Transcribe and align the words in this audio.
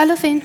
Hallo 0.00 0.14
Finn. 0.14 0.42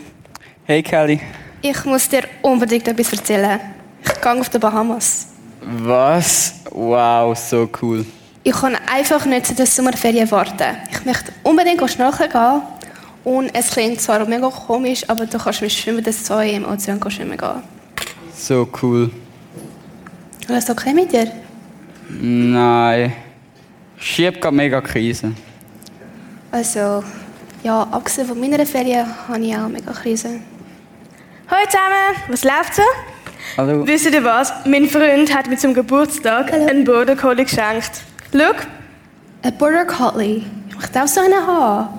Hey 0.66 0.82
Kelly. 0.82 1.22
Ich 1.62 1.86
muss 1.86 2.10
dir 2.10 2.24
unbedingt 2.42 2.88
etwas 2.88 3.14
erzählen. 3.14 3.60
Ich 4.04 4.20
gehe 4.20 4.32
auf 4.32 4.50
die 4.50 4.58
Bahamas. 4.58 5.28
Was? 5.62 6.56
Wow, 6.72 7.38
so 7.38 7.70
cool. 7.80 8.04
Ich 8.44 8.52
kann 8.52 8.76
einfach 8.92 9.24
nicht 9.28 9.46
zu 9.46 9.54
den 9.54 9.68
Sommerferien 9.68 10.32
warten. 10.32 10.76
Ich 10.92 11.06
möchte 11.06 11.32
unbedingt 11.44 11.88
schnorcheln 11.88 12.32
gehen. 12.32 12.62
Und 13.24 13.52
es 13.54 13.70
klingt 13.70 14.02
zwar 14.02 14.26
mega 14.26 14.50
komisch, 14.50 15.08
aber 15.08 15.28
du 15.28 15.38
kannst 15.38 15.62
mit 15.62 15.72
Schwimmen 15.72 16.04
des 16.04 16.26
Zoo 16.26 16.40
im 16.40 16.66
Ozean 16.66 17.00
schwimmen 17.12 17.38
gehen. 17.38 17.62
So 18.36 18.68
cool. 18.82 19.12
Alles 20.50 20.68
okay 20.68 20.96
mit 20.96 21.14
dir? 21.14 21.32
Nein. 22.10 23.14
Ich 24.00 24.04
schieb 24.04 24.42
gerade 24.42 24.56
mega 24.56 24.82
Krise. 24.82 25.32
Also, 26.52 27.04
ja, 27.64 27.88
abgesehen 27.92 28.28
von 28.28 28.40
meiner 28.40 28.66
Ferien 28.66 29.06
habe 29.28 29.40
ich 29.40 29.56
auch 29.56 29.68
mega 29.68 29.92
Krise. 29.92 30.40
Hallo 31.50 31.66
zusammen, 31.66 32.24
was 32.30 32.44
läuft 32.44 32.76
so? 32.76 32.82
Hallo. 33.58 33.86
Wisst 33.86 34.06
ihr 34.12 34.24
was? 34.24 34.54
Mein 34.66 34.88
Freund 34.88 35.34
hat 35.36 35.48
mir 35.48 35.58
zum 35.58 35.74
Geburtstag 35.74 36.52
Hallo. 36.52 36.68
einen 36.68 36.84
Border 36.84 37.16
Collie 37.16 37.44
geschenkt. 37.44 37.92
Schau, 38.32 38.52
Ein 39.44 39.58
Border 39.58 39.86
Collie. 39.86 40.44
Ich 40.70 40.76
möchte 40.76 41.04
auch 41.04 41.08
so 41.08 41.22
einen 41.22 41.46
haben. 41.46 41.90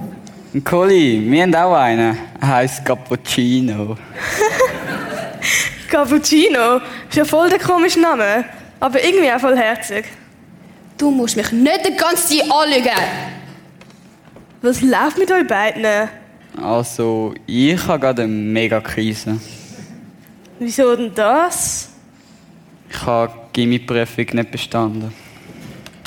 Ein 0.54 0.64
Colli, 0.64 1.30
wir 1.30 1.42
haben 1.42 1.54
auch 1.54 1.74
einen. 1.74 2.16
Er 2.40 2.48
heisst 2.48 2.84
Cappuccino. 2.84 3.96
Cappuccino. 5.90 6.76
Ist 7.08 7.16
ja 7.16 7.24
voll 7.24 7.48
der 7.50 7.58
komische 7.58 8.00
Name, 8.00 8.44
aber 8.80 9.02
irgendwie 9.04 9.30
auch 9.30 9.40
voll 9.40 9.56
herzig. 9.56 10.06
Du 10.96 11.10
musst 11.10 11.36
mich 11.36 11.50
nicht 11.52 11.86
die 11.86 11.96
ganze 11.96 12.38
Zeit 12.38 12.50
anlügen. 12.50 12.90
Was 14.64 14.80
läuft 14.80 15.18
mit 15.18 15.30
euch 15.30 15.46
beiden? 15.46 16.08
Also, 16.56 17.34
ich 17.46 17.86
habe 17.86 18.00
gerade 18.00 18.22
eine 18.22 18.32
mega 18.32 18.80
Krise. 18.80 19.38
Wieso 20.58 20.96
denn 20.96 21.12
das? 21.14 21.90
Ich 22.88 23.02
habe 23.04 23.30
die 23.54 23.60
Gimmi-Prüfung 23.60 24.24
nicht 24.32 24.50
bestanden. 24.50 25.12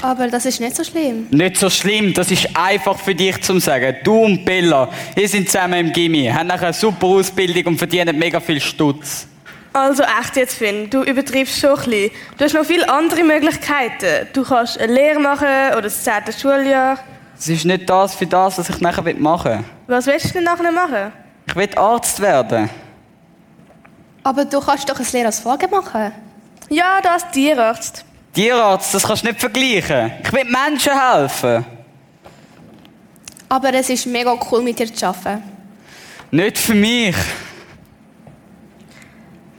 Aber 0.02 0.28
das 0.28 0.48
ist 0.48 0.60
nicht 0.60 0.76
so 0.76 0.84
schlimm. 0.84 1.28
Nicht 1.30 1.58
so 1.58 1.70
schlimm, 1.70 2.16
das 2.16 2.32
ist 2.32 2.50
einfach 2.58 2.98
für 2.98 3.14
dich 3.14 3.40
zu 3.44 3.60
sagen. 3.60 3.96
Du 4.04 4.26
und 4.26 4.44
Bella, 4.44 4.90
ihr 5.16 5.30
sind 5.30 5.48
zusammen 5.48 5.86
im 5.86 5.94
Gimmi, 5.94 6.26
haben 6.26 6.48
nachher 6.48 6.70
eine 6.70 6.74
super 6.74 7.06
Ausbildung 7.06 7.74
und 7.74 7.78
verdienen 7.78 8.18
mega 8.18 8.40
viel 8.40 8.60
Stutz. 8.60 9.28
Also 9.72 10.02
echt 10.02 10.36
jetzt, 10.36 10.56
Finn, 10.56 10.90
du 10.90 11.04
übertreibst 11.04 11.60
schon 11.60 11.70
ein 11.70 11.76
bisschen. 11.76 12.12
Du 12.40 12.44
hast 12.44 12.54
noch 12.56 12.66
viele 12.66 12.90
andere 12.90 13.24
Möglichkeiten. 13.24 14.28
Du 14.34 14.44
kannst 14.44 14.80
eine 14.80 14.92
Lehre 14.92 15.20
machen 15.20 15.46
oder 15.74 15.84
das 15.84 16.04
10. 16.04 16.14
Schuljahr. 16.42 16.98
Es 17.40 17.48
ist 17.48 17.66
nicht 17.66 17.90
das 17.90 18.16
für 18.16 18.26
das, 18.26 18.58
was 18.58 18.70
ich 18.70 18.82
nachher 18.82 19.04
machen 19.16 19.52
will. 19.52 19.64
Was 19.88 20.06
willst 20.08 20.26
du 20.26 20.34
denn 20.34 20.44
nachher 20.44 20.72
machen? 20.72 21.12
Ich 21.48 21.56
will 21.56 21.70
Arzt 21.76 22.20
werden. 22.20 22.70
Aber 24.24 24.44
du 24.44 24.60
kannst 24.60 24.90
doch 24.90 25.00
ein 25.00 25.06
Lehre 25.12 25.28
als 25.28 25.40
Folge 25.40 25.68
machen. 25.68 26.12
Ja, 26.70 27.00
das 27.02 27.30
Tierarzt. 27.32 28.04
Tierarzt, 28.34 28.94
das 28.94 29.04
kannst 29.04 29.24
du 29.24 29.28
nicht 29.28 29.40
vergleichen. 29.40 30.12
Ich 30.24 30.34
will 30.34 30.44
Menschen 30.44 30.94
helfen. 30.94 31.66
Aber 33.50 33.74
es 33.74 33.90
ist 33.90 34.06
mega 34.06 34.38
cool, 34.52 34.62
mit 34.62 34.78
dir 34.78 34.94
zu 34.94 35.08
arbeiten. 35.08 35.44
Nicht 36.32 36.58
für 36.58 36.74
mich. 36.74 37.16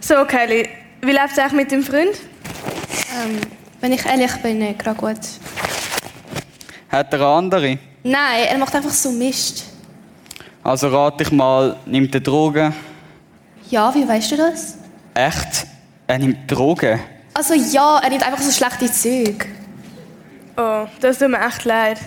So, 0.00 0.24
Kelly, 0.26 0.68
wie 1.00 1.12
läuft 1.12 1.32
es 1.32 1.38
eigentlich 1.38 1.52
mit 1.52 1.72
dem 1.72 1.82
Freund? 1.82 2.16
Ähm, 3.16 3.40
wenn 3.80 3.92
ich 3.92 4.04
ehrlich 4.04 4.34
bin, 4.42 4.58
nicht 4.58 4.78
gerade 4.78 4.98
gut. 4.98 5.18
Hat 6.98 7.12
er 7.12 7.20
andere? 7.20 7.78
Nein, 8.02 8.44
er 8.48 8.58
macht 8.58 8.74
einfach 8.74 8.90
so 8.90 9.12
Mist. 9.12 9.66
Also 10.64 10.88
rate 10.88 11.22
ich 11.22 11.30
mal, 11.30 11.76
nimmt 11.86 12.12
er 12.12 12.20
Drogen? 12.20 12.74
Ja, 13.70 13.94
wie 13.94 14.08
weißt 14.08 14.32
du 14.32 14.36
das? 14.36 14.78
Echt? 15.14 15.68
Er 16.08 16.18
nimmt 16.18 16.50
Drogen? 16.50 16.98
Also 17.34 17.54
ja, 17.54 18.00
er 18.00 18.10
nimmt 18.10 18.26
einfach 18.26 18.42
so 18.42 18.50
schlechte 18.50 18.90
Zeug. 18.90 19.46
Oh, 20.56 20.86
das 21.00 21.20
tut 21.20 21.28
mir 21.28 21.38
echt 21.38 21.64
leid. 21.64 22.00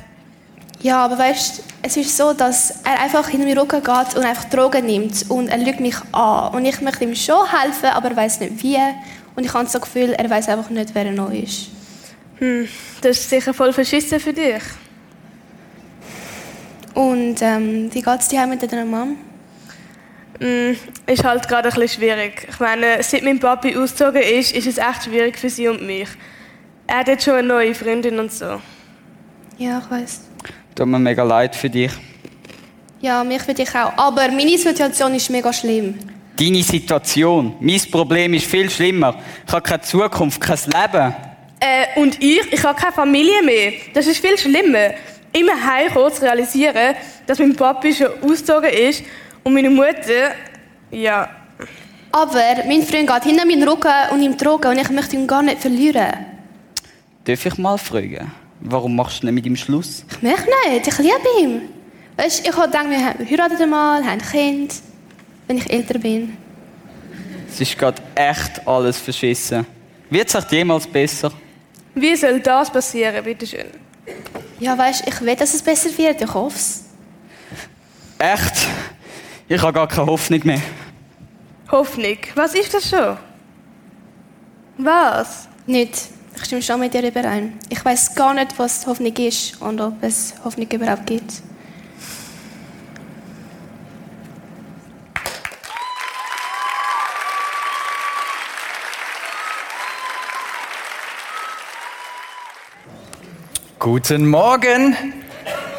Ja, 0.81 1.05
aber 1.05 1.17
weißt, 1.17 1.63
es 1.83 1.95
ist 1.95 2.17
so, 2.17 2.33
dass 2.33 2.81
er 2.83 2.99
einfach 2.99 3.29
hinter 3.29 3.45
mir 3.45 3.61
Rücken 3.61 3.81
geht 3.81 4.17
und 4.17 4.25
einfach 4.25 4.49
Drogen 4.49 4.85
nimmt 4.87 5.23
und 5.29 5.47
er 5.47 5.57
lügt 5.57 5.79
mich 5.79 5.95
an. 6.11 6.53
Und 6.53 6.65
ich 6.65 6.81
möchte 6.81 7.05
ihm 7.05 7.15
schon 7.15 7.49
helfen, 7.49 7.91
aber 7.93 8.09
er 8.09 8.17
weiß 8.17 8.41
nicht 8.41 8.61
wie. 8.61 8.77
Und 9.37 9.45
ich 9.45 9.53
habe 9.53 9.63
das 9.63 9.81
Gefühl, 9.81 10.11
er 10.11 10.29
weiß 10.29 10.49
einfach 10.49 10.69
nicht, 10.69 10.93
wer 10.93 11.05
er 11.05 11.13
noch 11.13 11.31
ist. 11.31 11.69
Hm, 12.41 12.67
das 13.01 13.19
ist 13.19 13.29
sicher 13.29 13.53
voll 13.53 13.71
verschissen 13.71 14.19
für 14.19 14.33
dich. 14.33 14.63
Und 16.95 17.35
ähm, 17.41 17.93
wie 17.93 18.01
geht 18.01 18.19
es 18.19 18.27
dir 18.29 18.47
mit 18.47 18.63
deiner 18.63 18.83
Mom? 18.83 19.15
Hm, 20.39 20.75
ist 21.05 21.23
halt 21.23 21.47
gerade 21.47 21.69
ein 21.69 21.75
bisschen 21.79 22.01
schwierig. 22.01 22.47
Ich 22.49 22.59
meine, 22.59 23.03
seit 23.03 23.21
mein 23.21 23.39
Papi 23.39 23.77
ausgezogen 23.77 24.23
ist, 24.23 24.55
ist 24.55 24.65
es 24.65 24.79
echt 24.79 25.03
schwierig 25.03 25.37
für 25.37 25.51
sie 25.51 25.67
und 25.67 25.83
mich. 25.83 26.09
Er 26.87 26.97
hat 26.97 27.07
jetzt 27.09 27.25
schon 27.25 27.35
eine 27.35 27.47
neue 27.47 27.75
Freundin 27.75 28.19
und 28.19 28.31
so. 28.31 28.59
Ja, 29.59 29.79
ich 29.85 29.91
weiß. 29.91 30.21
Tut 30.73 30.87
mir 30.87 30.97
mega 30.97 31.21
leid 31.21 31.55
für 31.55 31.69
dich. 31.69 31.91
Ja, 33.01 33.23
mich 33.23 33.43
für 33.43 33.53
dich 33.53 33.69
auch. 33.75 33.95
Aber 33.95 34.27
meine 34.29 34.57
Situation 34.57 35.13
ist 35.13 35.29
mega 35.29 35.53
schlimm. 35.53 35.93
Deine 36.35 36.63
Situation, 36.63 37.55
mein 37.59 37.81
Problem 37.91 38.33
ist 38.33 38.47
viel 38.47 38.67
schlimmer. 38.67 39.15
Ich 39.45 39.53
habe 39.53 39.61
keine 39.61 39.81
Zukunft, 39.81 40.41
kein 40.41 40.57
Leben. 40.65 41.15
Äh, 41.63 41.99
und 41.99 42.21
ich, 42.21 42.51
ich 42.51 42.63
habe 42.63 42.77
keine 42.79 42.91
Familie 42.91 43.41
mehr. 43.43 43.73
Das 43.93 44.07
ist 44.07 44.19
viel 44.19 44.37
schlimmer. 44.37 44.95
Immer 45.31 45.53
heimkommen 45.63 46.11
zu 46.11 46.23
realisieren, 46.23 46.95
dass 47.25 47.39
mein 47.39 47.55
Papi 47.55 47.93
schon 47.93 48.07
ausgezogen 48.21 48.69
ist 48.69 49.03
und 49.43 49.53
meine 49.53 49.69
Mutter, 49.69 50.33
ja, 50.89 51.29
Aber 52.11 52.55
mein 52.67 52.81
Freund 52.83 53.07
geht 53.07 53.23
hinter 53.23 53.45
meinen 53.45 53.63
Rücken 53.67 53.93
und 54.11 54.19
nimmt 54.19 54.43
Drogen 54.43 54.71
und 54.71 54.77
ich 54.77 54.89
möchte 54.89 55.15
ihn 55.15 55.27
gar 55.27 55.41
nicht 55.41 55.61
verlieren. 55.61 56.11
Darf 57.23 57.45
ich 57.45 57.57
mal 57.57 57.77
fragen, 57.77 58.31
warum 58.59 58.95
machst 58.95 59.21
du 59.21 59.27
nicht 59.27 59.35
mit 59.35 59.45
ihm 59.45 59.55
Schluss? 59.55 60.03
Ich 60.11 60.21
möchte 60.21 60.49
nicht, 60.67 60.87
ich 60.87 60.97
liebe 60.97 61.27
ihn. 61.41 61.61
Weißt, 62.17 62.45
ich 62.45 62.53
habe 62.53 62.67
gedacht, 62.67 62.89
wir 62.89 63.29
heiraten 63.29 63.69
mal, 63.69 64.03
haben 64.03 64.09
ein 64.09 64.21
Kind, 64.21 64.73
wenn 65.47 65.57
ich 65.57 65.71
älter 65.71 65.99
bin. 65.99 66.35
Es 67.47 67.61
ist 67.61 67.77
gerade 67.77 68.01
echt 68.15 68.67
alles 68.67 68.97
verschissen. 68.97 69.65
Wird 70.09 70.27
es 70.27 70.35
euch 70.35 70.51
jemals 70.51 70.85
besser? 70.87 71.31
Wie 71.95 72.15
soll 72.15 72.39
das 72.39 72.71
passieren, 72.71 73.23
bitteschön? 73.23 73.67
Ja, 74.59 74.77
weißt, 74.77 75.07
ich 75.07 75.21
will, 75.21 75.35
dass 75.35 75.53
es 75.53 75.61
besser 75.61 75.89
wird, 75.97 76.21
ich 76.21 76.33
hoffe 76.33 76.55
es. 76.55 76.83
Echt? 78.17 78.67
Ich 79.47 79.61
habe 79.61 79.73
gar 79.73 79.87
keine 79.87 80.07
Hoffnung 80.07 80.41
mehr. 80.43 80.61
Hoffnung, 81.71 82.17
was 82.35 82.53
ist 82.53 82.73
das 82.73 82.89
schon? 82.89 83.17
Was? 84.77 85.47
Nicht. 85.65 86.09
Ich 86.35 86.45
stimme 86.45 86.61
schon 86.61 86.79
mit 86.79 86.93
dir 86.93 87.07
überein. 87.07 87.57
Ich 87.69 87.83
weiß 87.83 88.15
gar 88.15 88.33
nicht, 88.33 88.57
was 88.57 88.85
Hoffnung 88.87 89.15
ist 89.15 89.61
und 89.61 89.79
ob 89.81 90.01
es 90.01 90.33
Hoffnung 90.43 90.67
überhaupt 90.71 91.05
gibt. 91.05 91.41
Guten 103.93 104.25
Morgen! 104.25 104.95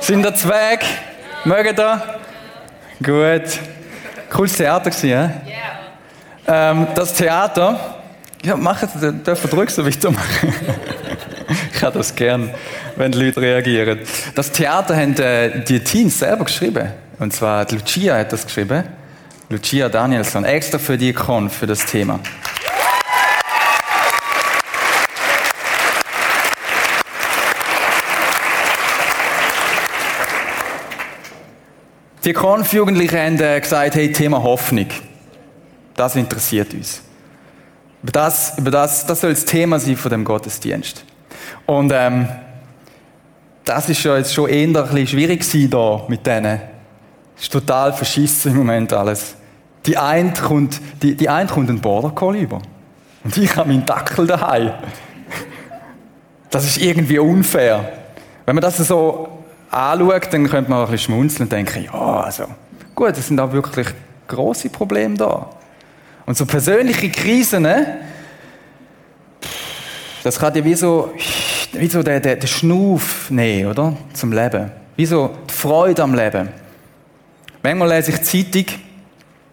Sind 0.03 0.23
ihr 0.23 0.35
Zweig? 0.35 0.85
Mögen 1.47 1.75
ihr? 1.75 2.03
Gut. 3.03 3.59
Cooles 4.29 4.53
Theater 4.55 4.91
gewesen, 4.91 5.09
ja? 5.09 5.31
Ähm, 6.47 6.89
das 6.95 7.15
Theater, 7.15 8.03
ja, 8.45 8.55
macht, 8.55 8.87
dürfen 9.01 9.51
ruhig 9.59 9.71
so 9.71 9.87
weitermachen. 9.87 10.53
ich 11.75 11.83
habe 11.83 11.97
das 11.97 12.15
gern, 12.15 12.51
wenn 12.97 13.13
die 13.13 13.19
Leute 13.19 13.41
reagieren. 13.41 14.01
Das 14.35 14.53
Theater 14.53 14.95
haben 14.95 15.17
äh, 15.17 15.65
die 15.65 15.81
Teens 15.81 16.19
selber 16.19 16.45
geschrieben. 16.45 16.93
Und 17.19 17.33
zwar 17.33 17.67
Lucia 17.71 18.19
hat 18.19 18.31
das 18.31 18.45
geschrieben. 18.45 18.85
Lucia 19.49 19.89
Danielsson, 19.89 20.45
extra 20.45 20.79
für 20.79 20.99
die 20.99 21.15
Con, 21.15 21.49
für 21.49 21.67
das 21.67 21.87
Thema. 21.87 22.21
Die 32.25 32.33
Konf-Jugendlichen 32.33 33.19
haben 33.19 33.41
äh, 33.41 33.61
gesagt, 33.61 33.97
hey, 33.97 34.13
Thema 34.13 34.45
Hoffnung. 34.45 34.87
Das 35.97 36.15
interessiert 36.15 36.73
uns. 36.73 37.03
Über 38.01 38.13
das, 38.13 38.57
über 38.59 38.71
das, 38.71 39.05
das 39.07 39.21
soll 39.21 39.31
das 39.31 39.45
Thema 39.45 39.81
sein 39.81 39.97
von 39.97 40.11
dem 40.11 40.25
Gottesdienst. 40.25 41.05
Und 41.67 41.93
ähm, 41.93 42.29
das 43.65 43.89
ist 43.89 44.05
ja 44.05 44.17
jetzt 44.17 44.33
schon 44.33 44.49
eher 44.49 44.69
ein 44.69 44.73
bisschen 44.73 45.07
schwierig 45.09 45.41
gewesen 45.41 45.71
da 45.71 46.05
mit 46.07 46.25
denen. 46.25 46.61
Ist 47.37 47.53
total 47.53 47.93
verschissen 47.93 48.53
im 48.53 48.59
Moment 48.59 48.93
alles. 48.93 49.35
Die 49.85 49.99
eine 49.99 50.33
kommt, 50.33 50.81
die, 51.03 51.17
die 51.17 51.29
eine 51.29 51.49
kommt 51.49 51.71
einen 51.71 51.81
Border 51.81 52.11
Collie 52.11 52.43
über. 52.43 52.63
Und 53.25 53.37
ich 53.37 53.57
habe 53.57 53.69
meinen 53.69 53.85
Dackel 53.85 54.29
daheim. 54.29 54.75
Das 56.51 56.65
ist 56.65 56.79
irgendwie 56.79 57.19
unfair. 57.19 57.93
Wenn 58.47 58.55
man 58.55 58.63
das 58.63 58.77
so 58.77 59.32
anschaut, 59.73 60.33
dann 60.33 60.49
könnte 60.49 60.71
man 60.71 60.81
auch 60.81 60.87
ein 60.87 60.93
bisschen 60.93 61.13
schmunzeln 61.13 61.47
und 61.47 61.53
denken, 61.53 61.85
ja, 61.85 62.21
also, 62.21 62.45
gut, 62.95 63.17
es 63.17 63.27
sind 63.27 63.41
auch 63.41 63.53
wirklich 63.53 63.89
große 64.29 64.69
Probleme 64.69 65.17
da. 65.17 65.51
Und 66.27 66.37
so 66.37 66.47
persönliche 66.47 67.11
Krisen, 67.11 67.63
ne? 67.63 67.99
das 70.23 70.39
kann 70.39 70.53
dir 70.53 70.65
wie 70.65 70.75
so, 70.75 71.13
wie 71.73 71.89
so 71.89 72.03
der, 72.03 72.21
der, 72.21 72.37
der 72.37 72.47
Schnuff 72.47 73.31
nehmen, 73.31 73.71
oder? 73.71 73.97
Zum 74.13 74.33
Leben. 74.33 74.71
Wie 74.95 75.07
so 75.07 75.31
die 75.49 75.55
Freude 75.55 76.03
am 76.03 76.15
Leben. 76.15 76.49
Manchmal 77.63 77.89
lese 77.89 78.13
ich 78.13 78.23
Zeitung 78.23 78.67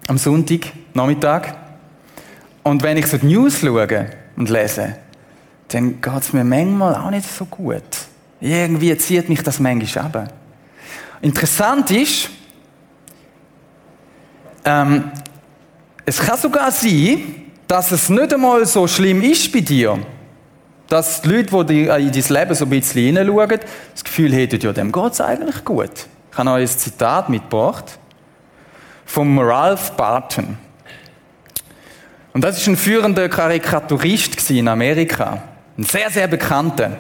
am 0.08 0.18
Sonntag, 0.18 0.72
Nachmittag. 0.94 1.56
Und 2.64 2.84
wenn 2.84 2.98
ich 2.98 3.08
so 3.08 3.18
die 3.18 3.28
News 3.28 3.62
schaue 3.62 4.10
und 4.36 4.50
lese, 4.50 4.98
dann 5.70 6.02
geht 6.02 6.22
es 6.22 6.34
mir 6.34 6.44
manchmal 6.44 6.96
auch 6.96 7.10
nicht 7.10 7.28
so 7.28 7.46
gut. 7.46 8.09
Irgendwie 8.42 8.96
zieht 8.98 9.28
mich 9.30 9.44
das 9.44 9.60
manchmal 9.60 10.06
ab. 10.06 10.34
Interessant 11.22 11.92
ist, 11.92 12.30
ähm, 14.64 15.12
es 16.06 16.20
kann 16.20 16.38
sogar 16.38 16.72
sein, 16.72 17.50
dass 17.68 17.92
es 17.92 18.10
nicht 18.10 18.34
einmal 18.34 18.66
so 18.66 18.88
schlimm 18.88 19.22
ist 19.22 19.52
bei 19.52 19.60
dir. 19.60 20.00
Dass 20.88 21.22
die 21.22 21.30
Leute, 21.30 21.66
die 21.66 21.82
in 21.84 21.88
dein 21.88 22.12
Leben 22.12 22.56
so 22.56 22.66
ein 22.66 22.70
bisschen 22.70 23.06
hineinschauen, 23.06 23.60
das 23.94 24.04
Gefühl 24.04 24.34
hätten, 24.34 24.60
ja, 24.60 24.74
dem 24.74 24.92
geht 24.92 25.14
es 25.14 25.22
eigentlich 25.22 25.64
gut. 25.64 26.08
Ich 26.32 26.38
habe 26.38 26.50
euch 26.52 26.72
ein 26.72 26.78
Zitat 26.78 27.30
mitgebracht 27.30 28.00
vom 29.06 29.38
Ralph 29.38 29.92
Barton. 29.92 30.58
Und 32.34 32.44
das 32.44 32.58
ist 32.58 32.68
ein 32.68 32.78
führender 32.78 33.28
Karikaturist 33.28 34.50
in 34.50 34.68
Amerika. 34.68 35.42
Ein 35.78 35.84
sehr, 35.84 36.10
sehr 36.10 36.28
bekannter. 36.28 36.98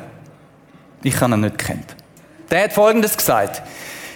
Ich 1.03 1.19
habe 1.21 1.33
ihn 1.33 1.41
nicht 1.41 1.57
kennt. 1.57 1.95
Der 2.49 2.63
hat 2.63 2.73
Folgendes 2.73 3.15
gesagt. 3.15 3.61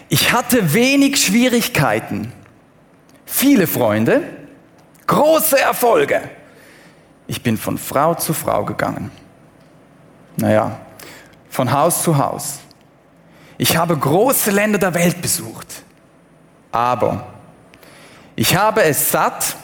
Ich 0.09 0.31
hatte 0.31 0.74
wenig 0.74 1.24
Schwierigkeiten, 1.24 2.31
viele 3.25 3.68
Freunde, 3.68 4.24
große 5.07 5.59
Erfolge. 5.59 6.21
Ich 7.27 7.41
bin 7.41 7.57
von 7.57 7.77
Frau 7.77 8.13
zu 8.15 8.33
Frau 8.33 8.65
gegangen. 8.65 9.12
Naja, 10.35 10.80
von 11.50 11.71
Haus 11.71 12.03
zu 12.03 12.18
Haus. 12.18 12.59
Ich 13.57 13.77
habe 13.77 13.97
große 13.97 14.51
Länder 14.51 14.77
der 14.77 14.94
Welt 14.94 15.21
besucht. 15.21 15.83
Aber 16.71 17.27
ich 18.36 18.56
habe 18.56 18.83
es 18.83 19.12
satt, 19.12 19.56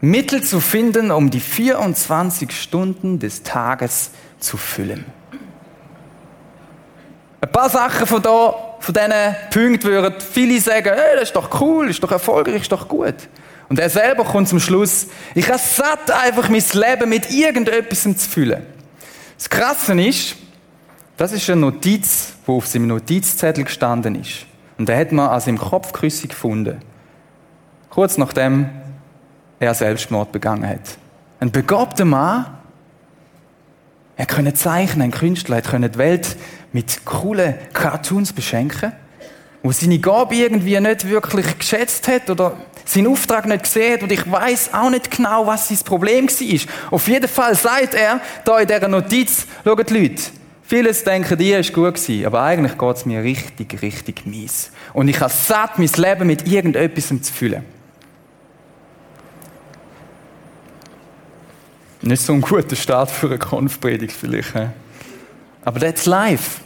Mittel 0.00 0.42
zu 0.42 0.60
finden, 0.60 1.10
um 1.10 1.30
die 1.30 1.40
24 1.40 2.52
Stunden 2.52 3.18
des 3.18 3.42
Tages 3.42 4.10
zu 4.38 4.58
füllen. 4.58 5.06
Ein 7.44 7.52
paar 7.52 7.68
Sachen 7.68 8.06
von, 8.06 8.22
da, 8.22 8.54
von 8.80 8.94
diesen 8.94 9.12
Punkten 9.50 9.90
würden 9.90 10.14
viele 10.18 10.58
sagen, 10.58 10.92
hey, 10.94 11.14
das 11.14 11.24
ist 11.24 11.36
doch 11.36 11.60
cool, 11.60 11.88
das 11.88 11.96
ist 11.96 12.02
doch 12.02 12.10
erfolgreich, 12.10 12.54
das 12.54 12.62
ist 12.62 12.72
doch 12.72 12.88
gut. 12.88 13.16
Und 13.68 13.78
er 13.78 13.90
selber 13.90 14.24
kommt 14.24 14.48
zum 14.48 14.60
Schluss, 14.60 15.08
ich 15.34 15.46
habe 15.46 15.58
satt, 15.58 16.10
einfach 16.10 16.48
mein 16.48 16.64
Leben 16.72 17.10
mit 17.10 17.30
irgendetwas 17.30 18.04
zu 18.04 18.30
füllen. 18.30 18.62
Das 19.36 19.50
Krasse 19.50 19.92
ist, 20.00 20.36
das 21.18 21.32
ist 21.32 21.50
eine 21.50 21.60
Notiz, 21.60 22.32
die 22.46 22.50
auf 22.50 22.66
seinem 22.66 22.86
Notizzettel 22.86 23.64
gestanden 23.64 24.14
ist. 24.14 24.46
Und 24.78 24.88
er 24.88 24.98
hat 24.98 25.12
man 25.12 25.28
an 25.28 25.40
seinem 25.40 25.58
Kopfküsse 25.58 26.28
gefunden. 26.28 26.80
Kurz 27.90 28.16
nachdem 28.16 28.70
er 29.60 29.74
Selbstmord 29.74 30.32
begangen 30.32 30.66
hat. 30.66 30.96
Ein 31.40 31.50
begabter 31.50 32.06
Mann, 32.06 32.46
er 34.16 34.26
konnte 34.26 34.54
zeichnen, 34.54 35.02
ein 35.02 35.10
Künstler, 35.10 35.56
er 35.56 35.62
konnte 35.62 35.90
die 35.90 35.98
Welt 35.98 36.36
mit 36.74 37.04
coolen 37.04 37.54
Cartoons 37.72 38.32
beschenken, 38.32 38.92
wo 39.62 39.70
seine 39.70 39.98
Gabe 40.00 40.34
irgendwie 40.34 40.78
nicht 40.80 41.08
wirklich 41.08 41.56
geschätzt 41.56 42.08
hat 42.08 42.28
oder 42.28 42.56
seinen 42.84 43.06
Auftrag 43.06 43.46
nicht 43.46 43.62
gesehen 43.62 43.94
hat 43.94 44.02
und 44.02 44.10
ich 44.10 44.30
weiß 44.30 44.74
auch 44.74 44.90
nicht 44.90 45.08
genau, 45.08 45.46
was 45.46 45.68
sein 45.68 45.78
Problem 45.84 46.28
war. 46.28 46.60
Auf 46.90 47.06
jeden 47.06 47.28
Fall 47.28 47.54
sagt 47.54 47.94
er 47.94 48.20
da 48.44 48.58
in 48.58 48.66
dieser 48.66 48.88
Notiz, 48.88 49.46
schaut 49.64 49.88
Leute, 49.90 50.22
vieles 50.64 51.04
denken, 51.04 51.38
die 51.38 51.52
ist 51.52 51.72
gut 51.72 51.94
gewesen, 51.94 52.26
aber 52.26 52.42
eigentlich 52.42 52.76
geht 52.76 52.96
es 52.96 53.06
mir 53.06 53.22
richtig, 53.22 53.80
richtig 53.80 54.26
mies. 54.26 54.72
Und 54.92 55.06
ich 55.06 55.20
habe 55.20 55.32
satt, 55.32 55.78
mein 55.78 55.90
Leben 55.96 56.26
mit 56.26 56.44
irgendetwas 56.46 57.06
zu 57.06 57.32
füllen. 57.32 57.64
Nicht 62.02 62.20
so 62.20 62.32
ein 62.32 62.40
guter 62.40 62.74
Start 62.74 63.12
für 63.12 63.28
eine 63.28 63.38
Konfpredigt 63.38 64.12
vielleicht. 64.12 64.52
He? 64.54 64.66
Aber 65.64 65.80
that's 65.80 66.06
life. 66.06 66.60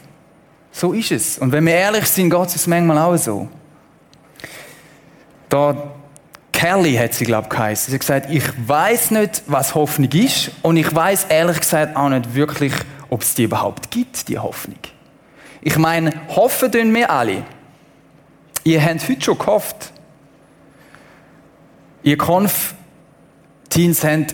So 0.72 0.92
ist 0.92 1.12
es. 1.12 1.38
Und 1.38 1.52
wenn 1.52 1.66
wir 1.66 1.74
ehrlich 1.74 2.06
sind, 2.06 2.30
geht 2.30 2.54
es 2.54 2.66
manchmal 2.66 2.98
auch 2.98 3.16
so. 3.16 3.48
Da 5.48 5.92
Kelly 6.52 6.94
hat 6.96 7.14
sie, 7.14 7.24
glaube 7.24 7.44
ich, 7.44 7.50
geheißen. 7.50 7.90
Sie 7.90 7.94
hat 7.94 8.00
gesagt, 8.00 8.30
ich 8.30 8.44
weiß 8.68 9.12
nicht, 9.12 9.42
was 9.46 9.74
Hoffnung 9.74 10.10
ist 10.10 10.50
und 10.62 10.76
ich 10.76 10.92
weiß 10.92 11.26
ehrlich 11.28 11.60
gesagt 11.60 11.96
auch 11.96 12.08
nicht 12.08 12.34
wirklich, 12.34 12.72
ob 13.08 13.22
es 13.22 13.34
die 13.34 13.44
überhaupt 13.44 13.90
gibt, 13.90 14.28
die 14.28 14.38
Hoffnung. 14.38 14.78
Ich 15.60 15.78
meine, 15.78 16.12
hoffen 16.28 16.70
tun 16.70 16.94
wir 16.94 17.10
alle. 17.10 17.44
Ihr 18.64 18.84
habt 18.84 19.08
heute 19.08 19.22
schon 19.22 19.38
gehofft. 19.38 19.92
Ihr 22.02 22.18
Konf-Teens 22.18 24.04
haben 24.04 24.26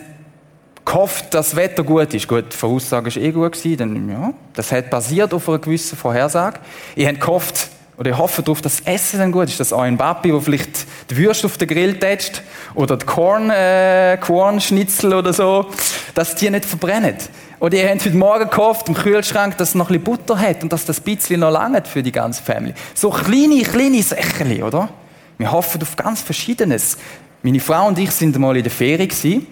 gehofft, 0.85 1.33
dass 1.33 1.49
das 1.49 1.55
Wetter 1.55 1.83
gut 1.83 2.13
ist. 2.13 2.27
Gut, 2.27 2.45
die 2.53 2.55
Voraussage 2.55 3.13
war 3.13 3.21
eh 3.21 3.31
gut 3.31 3.53
gewesen, 3.53 3.77
dann, 3.77 4.09
ja, 4.09 4.33
das 4.53 4.71
hat 4.71 4.89
basiert 4.89 5.33
auf 5.33 5.49
einer 5.49 5.59
gewissen 5.59 5.97
Vorhersage. 5.97 6.59
Ihr 6.95 7.07
habt 7.07 7.19
gehofft, 7.19 7.67
oder 7.97 8.11
ihr 8.11 8.17
hofft 8.17 8.39
darauf, 8.39 8.61
dass 8.61 8.83
das 8.83 8.93
Essen 8.93 9.19
dann 9.19 9.31
gut 9.31 9.47
ist, 9.47 9.59
dass 9.59 9.73
euer 9.73 9.91
Papi, 9.97 10.31
der 10.31 10.41
vielleicht 10.41 10.85
die 11.09 11.17
Würste 11.17 11.47
auf 11.47 11.57
den 11.57 11.67
Grill 11.67 11.99
tätscht, 11.99 12.41
oder 12.75 12.97
die 12.97 13.05
Korn, 13.05 13.49
äh, 13.49 14.17
Kornschnitzel 14.21 15.13
oder 15.13 15.33
so, 15.33 15.65
dass 16.13 16.35
die 16.35 16.49
nicht 16.49 16.65
verbrennen. 16.65 17.15
Oder 17.59 17.77
ihr 17.77 17.89
habt 17.89 18.05
heute 18.05 18.17
Morgen 18.17 18.49
gehofft 18.49 18.87
im 18.89 18.95
Kühlschrank, 18.95 19.57
dass 19.57 19.69
es 19.69 19.75
noch 19.75 19.89
ein 19.89 19.99
bisschen 19.99 20.17
Butter 20.17 20.37
hat 20.37 20.61
und 20.61 20.71
dass 20.71 20.85
das 20.85 20.99
bisschen 20.99 21.39
noch 21.39 21.51
lange 21.51 21.81
für 21.85 22.03
die 22.03 22.11
ganze 22.11 22.43
Familie. 22.43 22.75
So 22.93 23.09
kleine, 23.09 23.61
kleine 23.63 24.03
Sachen, 24.03 24.61
oder? 24.61 24.89
Wir 25.37 25.51
hoffen 25.51 25.81
auf 25.81 25.95
ganz 25.95 26.21
Verschiedenes. 26.21 26.97
Meine 27.41 27.59
Frau 27.59 27.87
und 27.87 27.97
ich 27.97 28.11
sind 28.11 28.37
mal 28.37 28.55
in 28.57 28.63
der 28.63 28.71
Ferie 28.71 29.07
gewesen. 29.07 29.47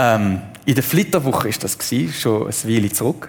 Ähm, 0.00 0.40
in 0.64 0.74
der 0.74 0.82
Flitterwoche 0.82 1.48
ist 1.48 1.62
das 1.62 1.76
gewesen, 1.76 2.12
schon 2.12 2.46
ein 2.46 2.54
Weile 2.64 2.90
zurück. 2.90 3.28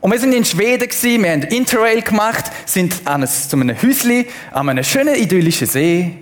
Und 0.00 0.10
wir 0.10 0.18
sind 0.18 0.32
in 0.32 0.44
Schweden 0.44 0.88
gewesen, 0.88 1.22
wir 1.22 1.30
haben 1.30 1.42
Interrail 1.42 2.02
gemacht, 2.02 2.46
sind 2.66 2.94
an 3.04 3.22
ein, 3.22 3.28
zu 3.28 3.56
einem 3.56 3.80
Häusli 3.80 4.26
an 4.50 4.68
einem 4.68 4.82
schönen 4.82 5.14
idyllischen 5.14 5.68
See. 5.68 6.16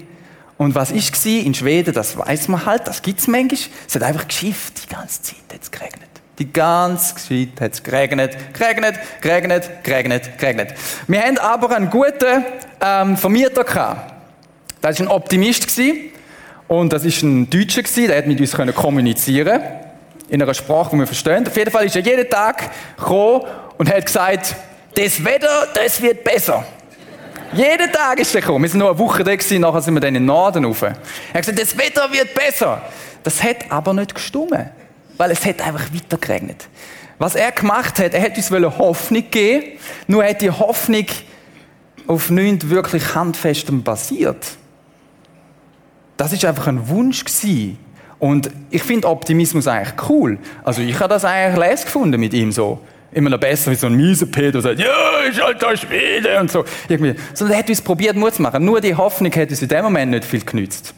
Und 0.59 0.75
was 0.75 0.91
ist 0.91 1.13
gewesen 1.13 1.47
in 1.47 1.55
Schweden, 1.55 1.95
das 1.95 2.17
weiß 2.19 2.49
man 2.49 2.67
halt, 2.67 2.87
das 2.87 3.01
gibt's 3.01 3.27
manchmal. 3.27 3.59
Es 3.89 3.95
hat 3.95 4.03
einfach 4.03 4.29
geschifft, 4.29 4.85
die 4.85 4.95
ganze 4.95 5.23
Zeit 5.23 5.37
hat 5.55 5.63
es 5.63 5.71
geregnet. 5.71 6.11
Die 6.39 6.53
ganze 6.53 7.15
Zeit 7.17 7.61
hat 7.61 7.73
es 7.73 7.83
geregnet, 7.83 8.37
geregnet, 8.53 8.99
geregnet, 9.23 9.71
geregnet, 9.83 10.39
geregnet. 10.39 10.75
Wir 11.09 11.23
haben 11.23 11.39
aber 11.39 11.75
einen 11.75 11.89
guten 11.89 12.45
ähm, 12.81 13.17
Vermieter 13.17 13.65
gehabt. 13.65 14.13
Das 14.83 15.01
war 15.01 15.07
ein 15.07 15.11
Optimist 15.11 15.67
gewesen. 15.67 16.12
Und 16.73 16.91
das 16.91 17.05
ist 17.05 17.23
ein 17.23 17.51
Deutscher 17.51 17.83
der 17.83 18.17
hat 18.17 18.27
mit 18.27 18.41
uns 18.41 18.57
kommunizieren 18.75 19.61
in 20.31 20.41
einer 20.41 20.55
Sprache, 20.55 20.89
die 20.93 21.01
wir 21.01 21.07
verstehen. 21.07 21.47
Auf 21.47 21.55
jeden 21.55 21.71
Fall 21.71 21.85
ist 21.85 21.97
er 21.97 22.01
jeden 22.01 22.31
Tag 22.31 22.71
gekommen 22.97 23.43
und 23.77 23.93
hat 23.93 24.07
gesagt, 24.07 24.57
das 24.95 25.23
Wetter, 25.23 25.69
das 25.75 26.01
wird 26.01 26.25
besser. 26.25 26.65
jeden 27.53 27.93
Tag 27.93 28.21
ist 28.21 28.35
er 28.35 28.41
gekommen. 28.41 28.63
Wir 28.63 28.71
sind 28.71 28.79
noch 28.79 28.89
eine 28.89 28.99
Woche 28.99 29.23
da 29.23 29.37
gewesen, 29.37 29.61
nachher 29.61 29.83
sind 29.83 29.93
wir 29.93 30.01
dann 30.01 30.15
in 30.15 30.23
den 30.23 30.25
Norden 30.25 30.65
rauf. 30.65 30.81
Er 30.81 30.93
hat 31.35 31.41
gesagt, 31.41 31.61
das 31.61 31.77
Wetter 31.77 32.11
wird 32.11 32.33
besser. 32.35 32.81
Das 33.23 33.43
hat 33.43 33.71
aber 33.71 33.93
nicht 33.93 34.15
gestummen, 34.15 34.71
weil 35.19 35.31
es 35.31 35.45
hat 35.45 35.61
einfach 35.61 35.93
weiter 35.93 36.17
geregnet. 36.17 36.69
Was 37.19 37.35
er 37.35 37.53
gemacht 37.53 37.99
hat, 37.99 38.15
er 38.15 38.23
hat 38.23 38.35
uns 38.39 38.51
Hoffnung 38.51 39.25
geben, 39.31 39.79
nur 40.07 40.25
hat 40.25 40.41
die 40.41 40.51
Hoffnung 40.51 41.05
auf 42.07 42.31
nichts 42.31 42.71
wirklich 42.71 43.15
Handfestem 43.15 43.83
basiert. 43.83 44.57
Das 46.23 46.33
ist 46.33 46.45
einfach 46.45 46.69
ein 46.69 46.89
Wunsch 46.89 47.25
gewesen. 47.25 47.79
Und 48.21 48.49
ich 48.71 48.85
finde 48.85 49.09
Optimismus 49.09 49.67
eigentlich 49.67 50.09
cool. 50.09 50.39
Also 50.63 50.81
ich 50.81 50.97
habe 51.01 51.09
das 51.09 51.25
eigentlich 51.25 51.69
les 51.69 51.85
gefunden 51.85 52.21
mit 52.21 52.33
ihm 52.33 52.53
so. 52.53 52.79
Immer 53.11 53.29
noch 53.29 53.41
besser 53.41 53.73
wie 53.73 53.75
so 53.75 53.89
ein 53.89 53.97
mieser 53.97 54.27
Peter, 54.27 54.53
der 54.53 54.63
sagt, 54.63 54.79
ja, 54.79 55.19
ist 55.29 55.43
halt 55.43 55.61
da 55.61 55.77
Schwede 55.77 56.39
und 56.39 56.49
so. 56.49 56.65
Irgendwie. 56.89 57.17
Sondern 57.35 57.57
er 57.57 57.59
hat 57.59 57.69
uns 57.69 57.81
probiert 57.81 58.15
Mut 58.15 58.35
zu 58.35 58.43
machen. 58.43 58.65
Nur 58.65 58.81
die 58.81 58.95
Hoffnung 58.95 59.33
hat 59.35 59.51
uns 59.51 59.63
in 59.63 59.69
dem 59.69 59.83
Moment 59.83 60.13
nicht 60.13 60.25
viel 60.25 60.45
genützt. 60.45 60.95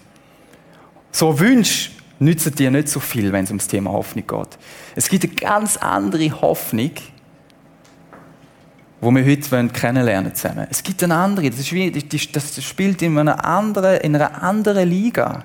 So 1.10 1.40
Wünsche 1.40 1.92
nützen 2.18 2.54
dir 2.54 2.70
nicht 2.70 2.90
so 2.90 3.00
viel, 3.00 3.32
wenn 3.32 3.44
es 3.44 3.50
ums 3.50 3.66
Thema 3.66 3.92
Hoffnung 3.92 4.26
geht. 4.26 4.58
Es 4.94 5.08
gibt 5.08 5.24
eine 5.24 5.32
ganz 5.36 5.78
andere 5.78 6.38
Hoffnung, 6.42 6.90
wo 9.04 9.10
wir 9.10 9.24
heute 9.24 9.68
kennenlernen 9.68 10.34
zusammen. 10.34 10.66
Es 10.70 10.82
gibt 10.82 11.02
eine 11.02 11.14
andere, 11.14 11.50
das, 11.50 11.60
ist 11.60 11.72
wie, 11.72 11.90
das 11.90 12.64
spielt 12.64 13.02
in 13.02 13.18
einer 13.18 13.44
anderen, 13.44 14.00
in 14.00 14.16
einer 14.16 14.42
anderen 14.42 14.88
Liga. 14.88 15.44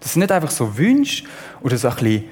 Das 0.00 0.12
sind 0.12 0.20
nicht 0.20 0.32
einfach 0.32 0.50
so 0.50 0.76
Wünsche 0.76 1.24
oder 1.62 1.78
so 1.78 1.88
ein 1.88 1.94
bisschen, 1.94 2.24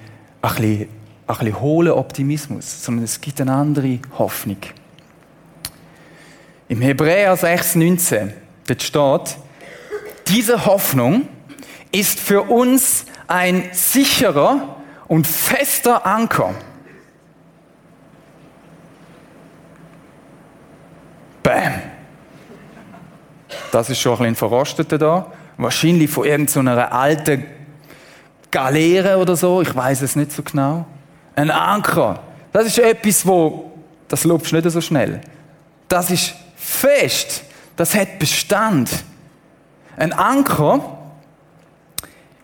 ein 0.43 0.55
bisschen, 0.55 0.89
ein 1.27 1.37
bisschen 1.39 1.61
hohler 1.61 1.97
Optimismus, 1.97 2.85
sondern 2.85 3.05
es 3.05 3.21
gibt 3.21 3.41
eine 3.41 3.53
andere 3.53 4.01
Hoffnung. 4.19 4.59
Im 6.69 6.81
Hebräer 6.81 7.37
6,19, 7.37 8.31
dort 8.67 8.83
steht, 8.83 9.37
Diese 10.27 10.67
Hoffnung 10.67 11.29
ist 11.93 12.19
für 12.19 12.43
uns 12.43 13.05
ein 13.29 13.71
sicherer 13.73 14.77
und 15.07 15.27
fester 15.27 16.05
Anker. 16.05 16.55
Bam. 21.43 21.73
Das 23.71 23.91
ist 23.91 24.01
schon 24.01 24.13
ein 24.13 24.19
bisschen 24.19 24.37
verrosteter 24.37 24.99
da. 24.99 25.27
Wahrscheinlich 25.57 26.11
von 26.11 26.25
irgendeiner 26.25 26.93
alten 26.93 27.45
Galeere 28.51 29.19
oder 29.19 29.37
so. 29.37 29.63
Ich 29.63 29.75
weiß 29.75 30.03
es 30.03 30.17
nicht 30.17 30.33
so 30.33 30.43
genau. 30.43 30.87
Ein 31.35 31.51
Anker. 31.51 32.21
Das 32.53 32.67
ist 32.67 32.79
etwas, 32.79 33.27
wo 33.27 33.73
das 34.09 34.25
lupft 34.25 34.53
nicht 34.53 34.71
so 34.71 34.81
schnell. 34.81 35.21
Das 35.89 36.11
ist 36.11 36.35
fest. 36.55 37.45
Das 37.77 37.95
hat 37.95 38.19
Bestand. 38.19 38.91
Ein 39.97 40.13
Anker 40.13 40.99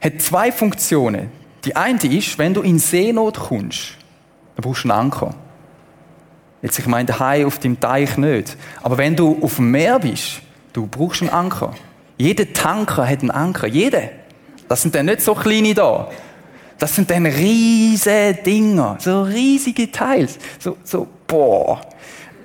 hat 0.00 0.22
zwei 0.22 0.50
Funktionen. 0.50 1.30
Die 1.64 1.76
eine 1.76 1.98
ist, 2.04 2.38
wenn 2.38 2.54
du 2.54 2.62
in 2.62 2.78
Seenot 2.78 3.38
kommst, 3.38 3.90
dann 4.56 4.62
brauchst 4.62 4.84
du 4.84 4.90
einen 4.90 4.98
Anker. 4.98 5.34
Jetzt, 6.62 6.78
ich 6.78 6.86
meine, 6.86 7.06
daheim 7.06 7.46
auf 7.46 7.58
dem 7.58 7.78
Teich 7.78 8.16
nicht. 8.16 8.56
Aber 8.82 8.98
wenn 8.98 9.14
du 9.14 9.38
auf 9.42 9.56
dem 9.56 9.70
Meer 9.70 9.98
bist, 9.98 10.40
du 10.72 10.86
brauchst 10.86 11.22
einen 11.22 11.30
Anker. 11.30 11.74
Jeder 12.16 12.52
Tanker 12.52 13.08
hat 13.08 13.20
einen 13.20 13.30
Anker. 13.30 13.68
Jeder. 13.68 14.02
Das 14.68 14.82
sind 14.82 14.94
dann 14.94 15.06
nicht 15.06 15.20
so 15.20 15.34
kleine 15.34 15.72
da. 15.74 16.08
Das 16.78 16.94
sind 16.94 17.10
dann 17.10 17.26
riesige 17.26 18.34
Dinger. 18.44 18.96
So 18.98 19.22
riesige 19.22 19.90
Teils. 19.90 20.38
So, 20.58 20.76
so, 20.84 21.06
boah. 21.26 21.80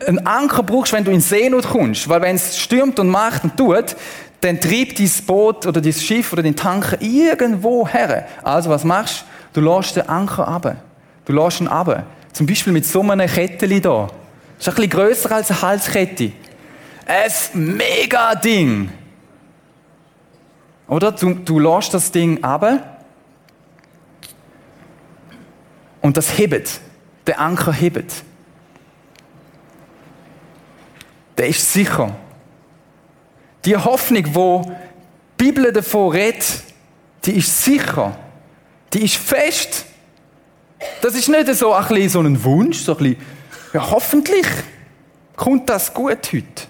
Ein 0.07 0.25
Anker 0.25 0.63
brauchst 0.63 0.91
du, 0.91 0.97
wenn 0.97 1.03
du 1.03 1.11
in 1.11 1.21
Seenot 1.21 1.67
kommst. 1.67 2.07
Weil 2.07 2.21
wenn 2.21 2.35
es 2.35 2.59
stürmt 2.59 2.99
und 2.99 3.09
macht 3.09 3.43
und 3.43 3.57
tut, 3.57 3.95
dann 4.41 4.59
treibt 4.59 4.99
dein 4.99 5.11
Boot 5.25 5.65
oder 5.65 5.81
dein 5.81 5.93
Schiff 5.93 6.33
oder 6.33 6.43
dein 6.43 6.55
Tanker 6.55 7.01
irgendwo 7.01 7.87
her. 7.87 8.27
Also 8.43 8.69
was 8.69 8.83
machst 8.83 9.25
du? 9.53 9.61
Du 9.61 9.61
lässt 9.61 9.95
den 9.95 10.09
Anker 10.09 10.47
ab. 10.47 10.75
Du 11.25 11.33
lässt 11.33 11.61
ihn 11.61 11.67
ab. 11.67 12.03
Zum 12.33 12.47
Beispiel 12.47 12.73
mit 12.73 12.85
so 12.85 13.01
einem 13.01 13.29
Kettchen 13.29 13.81
da. 13.81 14.09
Das 14.57 14.67
ist 14.67 14.69
ein 14.69 14.75
bisschen 14.75 14.89
grösser 14.89 15.31
als 15.31 15.51
eine 15.51 15.61
Halskette. 15.61 16.31
Ein 17.05 17.31
mega 17.53 18.33
Ding. 18.35 18.89
Oder? 20.87 21.11
Du, 21.11 21.33
du 21.35 21.59
lässt 21.59 21.93
das 21.93 22.11
Ding 22.11 22.43
ab. 22.43 22.65
Und 26.01 26.17
das 26.17 26.37
hebt. 26.37 26.81
Der 27.27 27.39
Anker 27.39 27.71
hebt. 27.71 28.23
Der 31.37 31.47
ist 31.47 31.71
sicher. 31.71 32.15
Die 33.65 33.77
Hoffnung, 33.77 34.23
wo 34.33 34.61
die 35.39 35.45
Bibel 35.45 35.71
davon 35.71 36.11
redet, 36.11 36.63
die 37.25 37.37
ist 37.37 37.63
sicher. 37.63 38.17
Die 38.91 39.03
ist 39.03 39.15
fest. 39.15 39.85
Das 41.01 41.15
ist 41.15 41.27
nicht 41.27 41.53
so 41.55 41.73
ein, 41.73 42.09
so 42.09 42.19
ein 42.21 42.43
Wunsch, 42.43 42.79
so 42.79 42.93
ein 42.93 42.97
bisschen, 42.97 43.17
ja, 43.73 43.91
hoffentlich 43.91 44.47
kommt 45.35 45.69
das 45.69 45.93
gut 45.93 46.31
heute. 46.31 46.67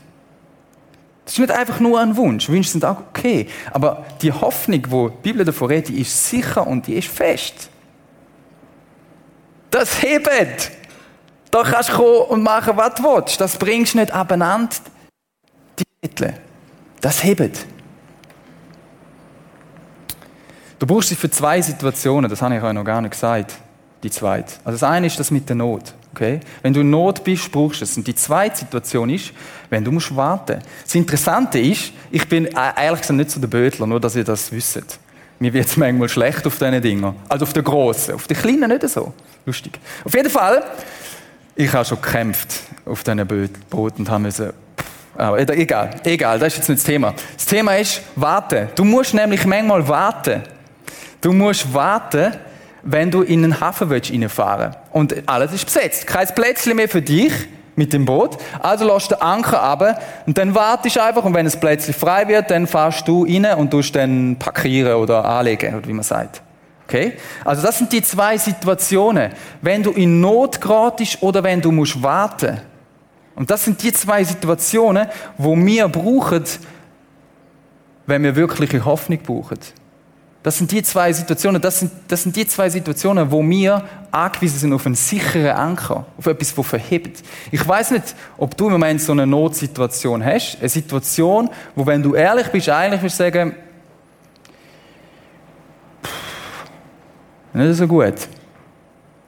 Das 1.26 1.34
ist 1.34 1.40
nicht 1.40 1.52
einfach 1.52 1.80
nur 1.80 2.00
ein 2.00 2.18
Wunsch. 2.18 2.50
Wünsche 2.50 2.72
sind 2.72 2.84
auch 2.84 2.98
okay. 3.10 3.48
Aber 3.72 4.06
die 4.22 4.32
Hoffnung, 4.32 4.82
wo 4.90 5.10
die 5.10 5.22
Bibel 5.22 5.46
davon 5.46 5.68
redet, 5.68 5.90
die 5.90 6.02
ist 6.02 6.30
sicher 6.30 6.66
und 6.68 6.88
die 6.88 6.96
ist 6.96 7.08
fest. 7.08 7.70
Das 9.70 10.02
hebt. 10.02 10.72
Da 11.50 11.64
kannst 11.64 11.90
du 11.90 11.94
kommen 11.94 12.30
und 12.30 12.44
machen, 12.44 12.76
was 12.76 12.96
du 12.96 13.04
willst. 13.04 13.40
Das 13.40 13.56
bringst 13.58 13.94
du 13.94 14.00
nicht 14.00 14.12
abeinander. 14.12 14.76
Die 15.80 16.08
Titel. 16.08 16.34
Das 17.00 17.24
hebt. 17.24 17.66
Du 20.80 20.88
brauchst 20.88 21.10
sie 21.10 21.16
für 21.16 21.30
zwei 21.30 21.62
Situationen, 21.62 22.30
das 22.30 22.42
habe 22.42 22.58
ich 22.58 22.64
euch 22.64 22.74
noch 22.74 22.84
gar 22.84 23.02
nicht 23.02 23.12
gesagt 23.12 23.54
die 24.04 24.12
zweite. 24.12 24.54
Also 24.64 24.80
das 24.80 24.84
eine 24.84 25.08
ist 25.08 25.20
das 25.20 25.32
mit 25.32 25.48
der 25.50 25.56
Not. 25.56 25.94
Okay? 26.14 26.42
Wenn 26.62 26.74
du 26.74 26.82
in 26.82 26.90
Not 26.90 27.24
bist, 27.24 27.52
brauchst 27.52 27.82
du 27.82 27.86
es. 27.86 27.98
Und 27.98 28.06
die 28.06 28.16
zweite 28.16 28.58
Situation 28.58 29.10
ist, 29.10 29.32
wenn 29.70 29.84
du 29.84 29.92
musst 29.92 30.16
warten. 30.16 30.60
Das 30.84 30.94
Interessante 30.94 31.60
ist, 31.60 31.92
ich 32.12 32.28
bin 32.28 32.46
äh, 32.46 32.52
ehrlich 32.78 33.02
gesagt 33.02 33.18
nicht 33.18 33.32
so 33.32 33.40
der 33.40 33.48
Bötler, 33.48 33.88
nur 33.88 34.00
dass 34.00 34.16
ihr 34.16 34.24
das 34.24 34.52
wisst. 34.52 35.00
Mir 35.40 35.52
wird 35.52 35.68
es 35.68 35.78
manchmal 35.78 36.10
schlecht 36.10 36.46
auf 36.46 36.58
diesen 36.58 36.82
Dingen. 36.82 37.16
Also 37.28 37.46
auf 37.46 37.54
den 37.54 37.64
grossen. 37.64 38.16
Auf 38.16 38.28
den 38.28 38.38
kleinen 38.38 38.70
nicht 38.70 38.88
so. 38.88 39.14
Lustig. 39.46 39.80
Auf 40.04 40.14
jeden 40.14 40.30
Fall, 40.30 40.64
ich 41.56 41.74
habe 41.74 41.86
schon 41.86 42.02
gekämpft 42.02 42.62
auf 42.86 43.04
diesen 43.04 43.28
Booten 43.70 44.02
und 44.04 44.10
habe 44.10 44.24
müssen 44.24 44.52
aber 45.16 45.40
egal, 45.40 45.92
egal, 46.04 46.40
das 46.40 46.54
ist 46.54 46.58
jetzt 46.58 46.70
nicht 46.70 46.80
das 46.80 46.86
Thema. 46.86 47.14
Das 47.36 47.46
Thema 47.46 47.76
ist 47.76 48.02
warten. 48.16 48.70
Du 48.74 48.84
musst 48.84 49.14
nämlich 49.14 49.46
manchmal 49.46 49.88
warten. 49.88 50.42
Du 51.22 51.32
musst 51.32 51.72
warten, 51.72 52.34
wenn 52.84 53.12
du 53.12 53.22
in 53.22 53.44
einen 53.44 53.60
Hafen 53.60 53.90
willst 53.90 54.12
reinfahren 54.12 54.76
Und 54.92 55.28
alles 55.28 55.54
ist 55.54 55.66
besetzt. 55.66 56.06
Kein 56.06 56.28
Plätzchen 56.28 56.76
mehr 56.76 56.90
für 56.90 57.02
dich 57.02 57.34
mit 57.76 57.94
dem 57.94 58.06
Boot. 58.06 58.38
Also 58.60 58.86
lässt 58.86 59.12
den 59.12 59.22
Anker 59.22 59.62
ab 59.62 60.02
und 60.26 60.38
dann 60.38 60.54
wartest 60.54 60.98
einfach 60.98 61.24
und 61.24 61.34
wenn 61.34 61.46
das 61.46 61.60
Plätzchen 61.60 61.94
frei 61.94 62.28
wird, 62.28 62.52
dann 62.52 62.68
fahrst 62.68 63.08
du 63.08 63.24
rein 63.24 63.46
und 63.58 63.72
tust 63.72 63.96
dann 63.96 64.36
parkieren 64.38 64.96
oder 64.96 65.26
anlegen, 65.26 65.76
oder 65.76 65.88
wie 65.88 65.94
man 65.94 66.04
sagt. 66.04 66.42
Okay? 66.88 67.14
Also 67.44 67.62
das 67.62 67.78
sind 67.78 67.92
die 67.92 68.02
zwei 68.02 68.38
Situationen. 68.38 69.32
Wenn 69.62 69.82
du 69.82 69.92
in 69.92 70.22
Not 70.22 70.62
geratest 70.62 71.22
oder 71.22 71.44
wenn 71.44 71.62
du 71.62 71.72
musst 71.72 72.02
warten. 72.04 72.60
Und 73.36 73.50
das 73.50 73.66
sind 73.66 73.82
die 73.82 73.92
zwei 73.92 74.24
Situationen, 74.24 75.08
wo 75.38 75.56
wir 75.56 75.88
brauchen, 75.88 76.44
wenn 78.06 78.24
wir 78.24 78.36
wirkliche 78.36 78.86
Hoffnung 78.86 79.20
brauchen. 79.20 79.58
Das 80.44 80.58
sind 80.58 80.70
die 80.72 80.84
zwei 80.84 81.14
Situationen, 81.14 81.62
das 81.62 81.80
sind, 81.80 81.92
das 82.10 82.24
sind 82.24 82.36
die 82.36 82.46
zwei 82.46 82.70
Situationen, 82.70 83.32
wo 83.32 83.42
wir 83.42 83.86
angewiesen 84.12 84.60
sind 84.60 84.74
auf 84.74 84.86
einen 84.86 84.96
sicheren 84.96 85.56
Anker, 85.56 86.06
auf 86.18 86.26
etwas, 86.26 86.54
das 86.54 86.68
verhebt. 86.68 87.24
Ich 87.50 87.66
weiß 87.66 87.92
nicht, 87.92 88.14
ob 88.38 88.56
du 88.58 88.66
im 88.66 88.74
Moment 88.74 89.02
so 89.02 89.14
eine 89.14 89.26
Notsituation 89.26 90.24
hast, 90.24 90.58
eine 90.60 90.68
Situation, 90.68 91.50
wo, 91.76 91.86
wenn 91.86 92.04
du 92.04 92.14
ehrlich 92.14 92.48
bist, 92.48 92.68
eigentlich 92.68 93.02
würdest 93.02 93.20
du 93.22 93.24
sagen, 93.24 93.56
nicht 97.54 97.76
so 97.78 97.88
gut, 97.88 98.16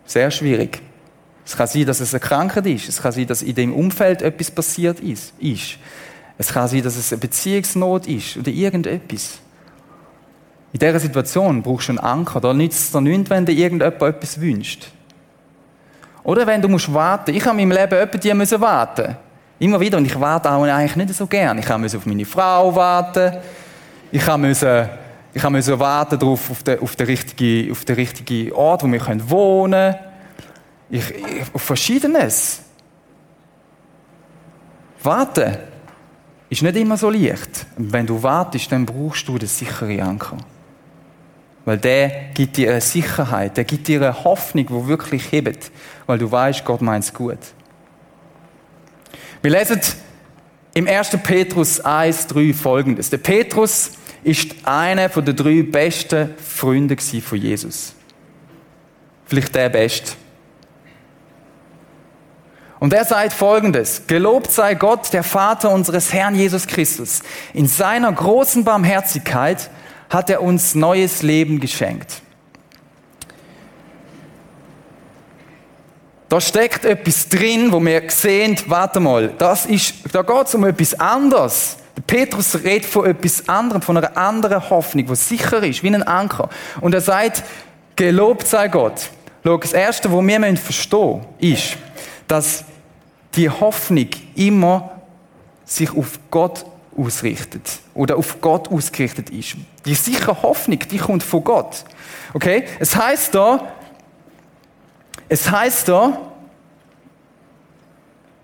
sehr 0.05 0.29
schwierig. 0.31 0.81
Es 1.45 1.55
kann 1.55 1.67
sein, 1.67 1.85
dass 1.85 1.99
es 2.01 2.13
eine 2.13 2.19
Krankheit 2.19 2.65
ist. 2.65 2.89
Es 2.89 3.01
kann 3.01 3.11
sein, 3.11 3.27
dass 3.27 3.41
in 3.41 3.55
dem 3.55 3.73
Umfeld 3.73 4.21
etwas 4.21 4.49
passiert 4.49 4.99
ist. 4.99 5.77
Es 6.37 6.51
kann 6.51 6.67
sein, 6.67 6.83
dass 6.83 6.97
es 6.97 7.13
eine 7.13 7.19
Beziehungsnot 7.19 8.07
ist 8.07 8.35
oder 8.35 8.49
irgendetwas. 8.49 9.39
In 10.75 10.79
dieser 10.79 10.99
Situation 10.99 11.63
brauchst 11.63 11.87
du 11.87 11.93
einen 11.93 11.99
Anker. 11.99 12.41
Da 12.41 12.53
nützt 12.53 12.77
es 12.77 12.91
dir 12.91 12.99
nichts, 12.99 13.29
wenn 13.29 13.45
dir 13.45 13.53
irgendjemand 13.53 14.01
etwas 14.01 14.41
wünscht. 14.41 14.91
Oder 16.21 16.45
wenn 16.45 16.61
du 16.61 16.67
musst 16.67 16.93
warten. 16.93 17.33
Ich 17.33 17.45
habe 17.45 17.61
in 17.61 17.69
meinem 17.69 17.77
Leben 17.77 17.97
etwa 17.97 18.17
die 18.17 18.33
müssen 18.33 18.59
warten. 18.59 19.15
Immer 19.57 19.79
wieder. 19.79 19.97
Und 19.97 20.05
ich 20.05 20.19
warte 20.19 20.51
auch 20.51 20.63
eigentlich 20.63 20.97
nicht 20.97 21.13
so 21.13 21.27
gern. 21.27 21.59
Ich 21.59 21.77
musste 21.77 21.97
auf 21.97 22.05
meine 22.05 22.25
Frau 22.25 22.75
warten. 22.75 23.37
Ich 24.11 24.27
musste, 24.27 24.89
ich 25.33 25.43
warten 25.45 26.19
darauf, 26.19 26.51
auf 26.51 26.61
den, 26.61 26.79
auf 26.81 26.93
den 26.97 27.05
richtigen, 27.05 27.71
auf 27.71 27.85
den 27.85 27.95
richtigen 27.95 28.51
Ort, 28.51 28.83
wo 28.83 28.87
wir 28.87 29.29
wohnen 29.29 29.71
können. 29.71 29.95
Ich, 30.89 31.09
ich, 31.09 31.53
auf 31.53 31.61
Verschiedenes. 31.61 32.59
Warten 35.01 35.57
ist 36.49 36.63
nicht 36.63 36.75
immer 36.75 36.97
so 36.97 37.09
leicht. 37.09 37.65
Wenn 37.77 38.05
du 38.05 38.21
wartest, 38.21 38.73
dann 38.73 38.85
brauchst 38.85 39.25
du 39.25 39.37
den 39.37 39.47
sicheren 39.47 40.01
Anker. 40.01 40.35
Weil 41.65 41.79
der 41.79 42.09
gibt 42.35 42.57
dir 42.57 42.71
eine 42.71 42.81
Sicherheit, 42.81 43.57
der 43.57 43.63
gibt 43.63 43.87
dir 43.87 44.01
eine 44.01 44.23
Hoffnung, 44.23 44.67
die 44.67 44.87
wirklich 44.87 45.31
hebt, 45.31 45.71
weil 46.05 46.19
du 46.19 46.31
weißt, 46.31 46.63
Gott 46.63 46.81
meint 46.81 47.03
es 47.03 47.13
gut. 47.13 47.39
Wir 49.41 49.51
lesen 49.51 49.81
im 50.75 50.87
1. 50.87 51.17
Petrus 51.23 51.79
1, 51.79 52.27
3 52.27 52.53
folgendes. 52.53 53.09
Der 53.09 53.17
Petrus 53.17 53.91
ist 54.23 54.55
einer 54.63 55.07
der 55.07 55.33
drei 55.33 55.61
besten 55.63 56.35
Freunde 56.37 56.97
von 56.97 57.37
Jesus. 57.37 57.93
Vielleicht 59.25 59.55
der 59.55 59.69
beste. 59.69 60.13
Und 62.79 62.93
er 62.93 63.05
sagt 63.05 63.33
folgendes, 63.33 64.03
gelobt 64.05 64.51
sei 64.51 64.75
Gott, 64.75 65.13
der 65.13 65.23
Vater 65.23 65.71
unseres 65.71 66.11
Herrn 66.11 66.35
Jesus 66.35 66.67
Christus. 66.67 67.21
In 67.53 67.67
seiner 67.67 68.11
großen 68.11 68.63
Barmherzigkeit 68.63 69.69
hat 70.09 70.29
er 70.29 70.41
uns 70.41 70.75
neues 70.75 71.21
Leben 71.21 71.59
geschenkt. 71.59 72.21
Da 76.29 76.41
steckt 76.41 76.85
etwas 76.85 77.29
drin, 77.29 77.71
wo 77.71 77.79
wir 77.79 78.09
sehen, 78.09 78.57
warte 78.67 78.99
mal, 78.99 79.33
das 79.37 79.65
ist, 79.65 79.95
da 80.11 80.21
geht 80.21 80.47
es 80.47 80.55
um 80.55 80.65
etwas 80.65 80.99
anderes. 80.99 81.77
Der 81.95 82.01
Petrus 82.01 82.55
redet 82.63 82.85
von 82.85 83.05
etwas 83.05 83.47
anderem, 83.47 83.81
von 83.81 83.95
einer 83.95 84.17
anderen 84.17 84.69
Hoffnung, 84.69 85.05
die 85.05 85.15
sicher 85.15 85.63
ist, 85.63 85.83
wie 85.83 85.87
ein 85.87 86.03
Anker. 86.03 86.49
Und 86.81 86.93
er 86.93 87.01
sagt, 87.01 87.43
gelobt 87.95 88.47
sei 88.47 88.67
Gott. 88.67 89.09
Schau, 89.43 89.57
das 89.57 89.73
Erste, 89.73 90.11
was 90.11 90.25
wir 90.25 90.57
verstehen 90.57 91.21
müssen, 91.39 91.53
ist, 91.53 91.77
dass 92.27 92.65
die 93.35 93.49
Hoffnung 93.49 94.07
immer 94.35 94.91
sich 95.63 95.95
auf 95.95 96.19
Gott 96.31 96.65
ausrichtet 96.97 97.79
oder 97.93 98.17
auf 98.17 98.41
Gott 98.41 98.69
ausgerichtet 98.69 99.29
ist. 99.29 99.55
Die 99.85 99.95
sichere 99.95 100.41
Hoffnung, 100.41 100.79
die 100.79 100.97
kommt 100.97 101.23
von 101.23 101.43
Gott. 101.43 101.83
Okay? 102.33 102.65
Es 102.79 102.95
heißt 102.95 103.35
da, 103.35 103.73
es 105.29 105.49
heißt 105.49 105.87
da, 105.87 106.31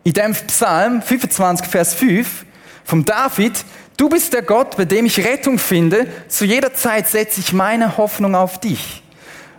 in 0.03 0.13
dem 0.13 0.33
Psalm 0.33 1.01
25, 1.01 1.67
Vers 1.67 1.93
5 1.93 2.45
vom 2.83 3.05
David, 3.05 3.63
du 3.97 4.09
bist 4.09 4.33
der 4.33 4.41
Gott, 4.41 4.75
bei 4.75 4.85
dem 4.85 5.05
ich 5.05 5.19
Rettung 5.19 5.59
finde, 5.59 6.07
zu 6.27 6.45
jeder 6.45 6.73
Zeit 6.73 7.07
setze 7.07 7.39
ich 7.39 7.53
meine 7.53 7.97
Hoffnung 7.97 8.35
auf 8.35 8.59
dich. 8.59 9.03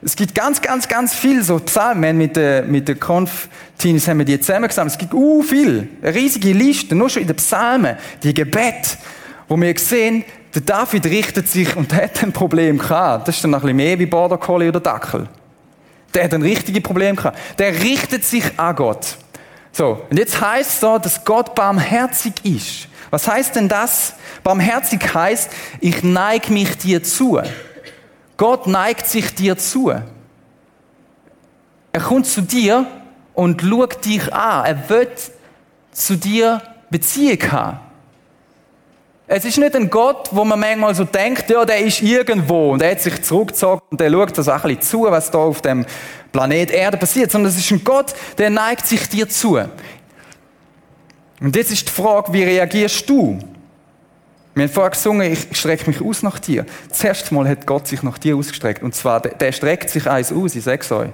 Es 0.05 0.17
gibt 0.17 0.35
ganz, 0.35 0.61
ganz, 0.61 0.89
ganz 0.89 1.15
viel 1.15 1.45
so 1.45 1.61
Psalmen 1.61 2.19
mit 2.19 2.35
der, 2.35 2.65
mit 2.65 2.89
der 2.89 2.97
Konf-Teams 2.97 4.09
haben 4.09 4.19
wir 4.19 4.25
die 4.25 4.41
zusammengesammelt. 4.41 4.95
Es 4.95 4.99
gibt 4.99 5.15
uh, 5.15 5.43
viel, 5.43 5.89
eine 6.03 6.13
riesige 6.13 6.53
Liste, 6.53 6.97
nur 6.97 7.09
schon 7.09 7.23
in 7.23 7.29
den 7.29 7.37
Psalmen, 7.37 7.97
die 8.25 8.35
Gebet, 8.35 8.99
wo 9.47 9.57
wir 9.57 9.79
sehen, 9.79 10.25
der 10.55 10.63
David 10.63 11.07
richtet 11.07 11.49
sich 11.49 11.77
und 11.77 11.95
hat 11.95 12.21
ein 12.23 12.33
Problem 12.33 12.79
gehabt. 12.79 13.29
Das 13.29 13.37
ist 13.37 13.45
dann 13.45 13.55
ein 13.55 13.61
bisschen 13.61 13.77
mehr 13.77 13.97
wie 13.99 14.07
Border 14.07 14.39
Collie 14.39 14.69
oder 14.69 14.81
Dackel. 14.81 15.29
Der 16.13 16.25
hat 16.25 16.35
ein 16.35 16.43
richtiges 16.43 16.83
Problem 16.83 17.15
gehabt. 17.15 17.39
Der 17.61 17.73
richtet 17.73 18.25
sich 18.25 18.59
an 18.59 18.75
Gott. 18.75 19.17
So, 19.71 20.05
und 20.11 20.19
jetzt 20.19 20.41
heißt 20.41 20.69
es 20.69 20.81
da, 20.81 20.99
dass 20.99 21.25
Gott 21.25 21.55
barmherzig 21.55 22.35
ist. 22.45 22.89
Was 23.11 23.29
heißt 23.29 23.55
denn 23.55 23.69
das? 23.69 24.15
Barmherzig 24.43 25.15
heißt, 25.15 25.51
ich 25.81 26.03
neige 26.03 26.53
mich 26.53 26.77
dir 26.77 27.05
zu. 27.05 27.41
Gott 28.43 28.67
neigt 28.67 29.07
sich 29.07 29.37
dir 29.37 29.57
zu. 29.57 29.91
Er 31.93 32.01
kommt 32.01 32.27
zu 32.27 32.41
dir 32.41 32.89
und 33.35 33.63
schaut 33.63 34.05
dich 34.05 34.35
an. 34.35 34.67
Er 34.67 34.89
wird 34.89 35.31
zu 35.93 36.17
dir 36.17 36.61
Beziehung 36.91 37.53
haben. 37.53 37.79
Es 39.29 39.45
ist 39.45 39.59
nicht 39.59 39.77
ein 39.77 39.89
Gott, 39.89 40.31
wo 40.33 40.45
man 40.45 40.59
manchmal 40.59 40.93
so 40.93 41.05
denkt, 41.05 41.51
ja, 41.51 41.65
der 41.65 41.79
ist 41.79 42.03
irgendwo 42.03 42.73
und 42.73 42.83
er 42.83 42.91
hat 42.91 43.01
sich 43.01 43.23
zurückgezogen 43.23 43.81
und 43.93 44.01
der 44.01 44.11
schaut 44.11 44.37
das 44.37 44.49
auch 44.49 44.65
ein 44.65 44.75
bisschen 44.75 44.83
zu, 44.83 45.03
was 45.05 45.31
da 45.31 45.39
auf 45.39 45.63
dem 45.63 45.87
Planet 46.33 46.73
Erde 46.73 46.97
passiert, 46.97 47.31
sondern 47.31 47.53
es 47.53 47.59
ist 47.59 47.71
ein 47.71 47.85
Gott, 47.85 48.13
der 48.39 48.51
neigt 48.51 48.89
sich 48.89 49.09
dir 49.09 49.29
zu. 49.29 49.57
Und 51.41 51.55
jetzt 51.55 51.71
ist 51.71 51.87
die 51.87 51.93
Frage, 51.93 52.33
wie 52.33 52.43
reagierst 52.43 53.09
du? 53.09 53.39
Wir 54.55 54.65
haben 54.65 54.73
vorher 54.73 54.91
gesungen, 54.91 55.33
ich 55.33 55.57
strecke 55.57 55.89
mich 55.89 56.03
aus 56.03 56.23
nach 56.23 56.39
dir. 56.39 56.67
Das 56.89 57.03
erste 57.03 57.35
Mal 57.35 57.49
hat 57.49 57.67
Gott 57.67 57.89
sich 57.89 58.03
nach 58.03 58.19
dir 58.19 58.37
ausgestreckt. 58.37 58.83
Und 58.83 58.95
zwar, 58.95 59.21
der, 59.21 59.35
der 59.35 59.53
streckt 59.53 59.89
sich 59.89 60.09
eins 60.09 60.33
aus, 60.33 60.55
ich 60.55 60.65
sag's 60.65 60.93
euch. 60.93 61.11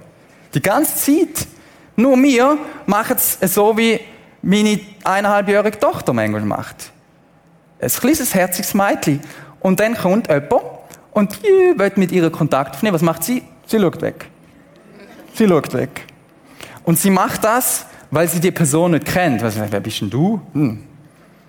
Die 0.54 0.62
ganze 0.62 0.96
Zeit. 0.96 1.46
Nur 1.94 2.16
wir 2.22 2.58
machen 2.86 3.16
es 3.16 3.54
so, 3.54 3.76
wie 3.76 4.00
meine 4.42 4.80
eineinhalbjährige 5.04 5.78
Tochter 5.78 6.12
manchmal 6.12 6.42
macht. 6.42 6.92
Ein 7.80 7.88
kleines, 7.88 8.34
herziges 8.34 8.74
Mädchen. 8.74 9.20
Und 9.60 9.78
dann 9.78 9.96
kommt 9.96 10.28
jemand 10.28 10.52
und 11.12 11.42
will 11.42 11.92
mit 11.96 12.12
ihr 12.12 12.30
Kontakt 12.30 12.76
aufnehmen. 12.76 12.94
Was 12.94 13.02
macht 13.02 13.24
sie? 13.24 13.42
Sie 13.66 13.78
schaut 13.78 14.00
weg. 14.00 14.26
Sie 15.34 15.46
schaut 15.46 15.72
weg. 15.74 16.06
Und 16.84 16.98
sie 16.98 17.10
macht 17.10 17.44
das, 17.44 17.86
weil 18.10 18.26
sie 18.28 18.40
die 18.40 18.50
Person 18.50 18.92
nicht 18.92 19.04
kennt. 19.04 19.42
Wer 19.42 19.80
bist 19.80 20.00
denn 20.00 20.10
du? 20.10 20.40
Hm. 20.54 20.87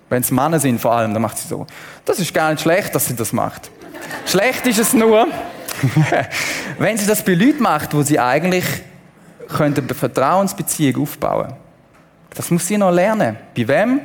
Wenn 0.10 0.22
es 0.22 0.32
Männer 0.32 0.60
sind 0.60 0.82
vor 0.82 0.94
allem, 0.94 1.14
dann 1.14 1.22
macht 1.22 1.38
sie 1.38 1.48
so. 1.48 1.68
Das 2.06 2.20
ist 2.20 2.34
gar 2.34 2.50
nicht 2.52 2.62
schlecht, 2.62 2.94
dass 2.96 3.06
sie 3.06 3.16
das 3.16 3.32
macht. 3.32 3.70
schlecht 4.26 4.66
ist 4.66 4.80
es 4.80 4.94
nur, 4.94 5.28
wenn 6.80 6.98
sie 6.98 7.06
das 7.06 7.24
bei 7.24 7.34
Leuten 7.34 7.62
macht, 7.62 7.94
wo 7.94 8.02
sie 8.02 8.20
eigentlich 8.20 8.66
könnte 9.48 9.82
eine 9.82 9.94
Vertrauensbeziehung 9.94 11.04
aufbauen. 11.04 11.54
Das 12.34 12.52
muss 12.52 12.68
sie 12.68 12.78
noch 12.78 12.92
lernen. 12.92 13.38
Bei 13.56 13.68
wem 13.68 14.02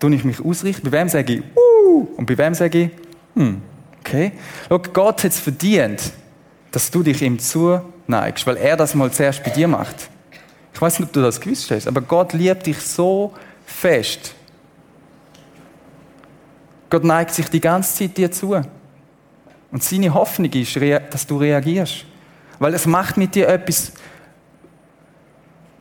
tue 0.00 0.14
ich 0.14 0.24
mich 0.24 0.44
ausrichten? 0.44 0.90
Bei 0.90 0.98
wem 0.98 1.08
sage 1.08 1.34
ich, 1.34 1.42
uh, 1.56 2.08
und 2.16 2.26
bei 2.26 2.36
wem 2.36 2.54
sage 2.54 2.82
ich, 2.82 2.90
hm, 3.34 3.62
okay. 4.00 4.32
Schau, 4.68 4.78
Gott 4.78 5.24
hat 5.24 5.30
es 5.30 5.38
verdient, 5.38 6.12
dass 6.70 6.90
du 6.90 7.02
dich 7.02 7.22
ihm 7.22 7.38
zuneigst, 7.38 8.46
weil 8.46 8.56
er 8.56 8.76
das 8.76 8.94
mal 8.94 9.10
zuerst 9.10 9.42
bei 9.44 9.50
dir 9.50 9.68
macht. 9.68 10.08
Ich 10.74 10.80
weiß 10.80 10.98
nicht, 10.98 11.08
ob 11.08 11.12
du 11.12 11.22
das 11.22 11.40
gewusst 11.40 11.70
hast, 11.70 11.88
aber 11.88 12.00
Gott 12.00 12.32
liebt 12.32 12.66
dich 12.66 12.80
so 12.80 13.32
fest. 13.64 14.34
Gott 16.90 17.04
neigt 17.04 17.34
sich 17.34 17.48
die 17.48 17.60
ganze 17.60 17.94
Zeit 17.94 18.16
dir 18.16 18.30
zu. 18.30 18.60
Und 19.70 19.82
seine 19.82 20.12
Hoffnung 20.14 20.50
ist, 20.52 20.76
dass 21.10 21.26
du 21.26 21.36
reagierst. 21.36 22.04
Weil 22.58 22.74
es 22.74 22.86
macht 22.86 23.16
mit 23.16 23.34
dir 23.34 23.48
etwas, 23.48 23.92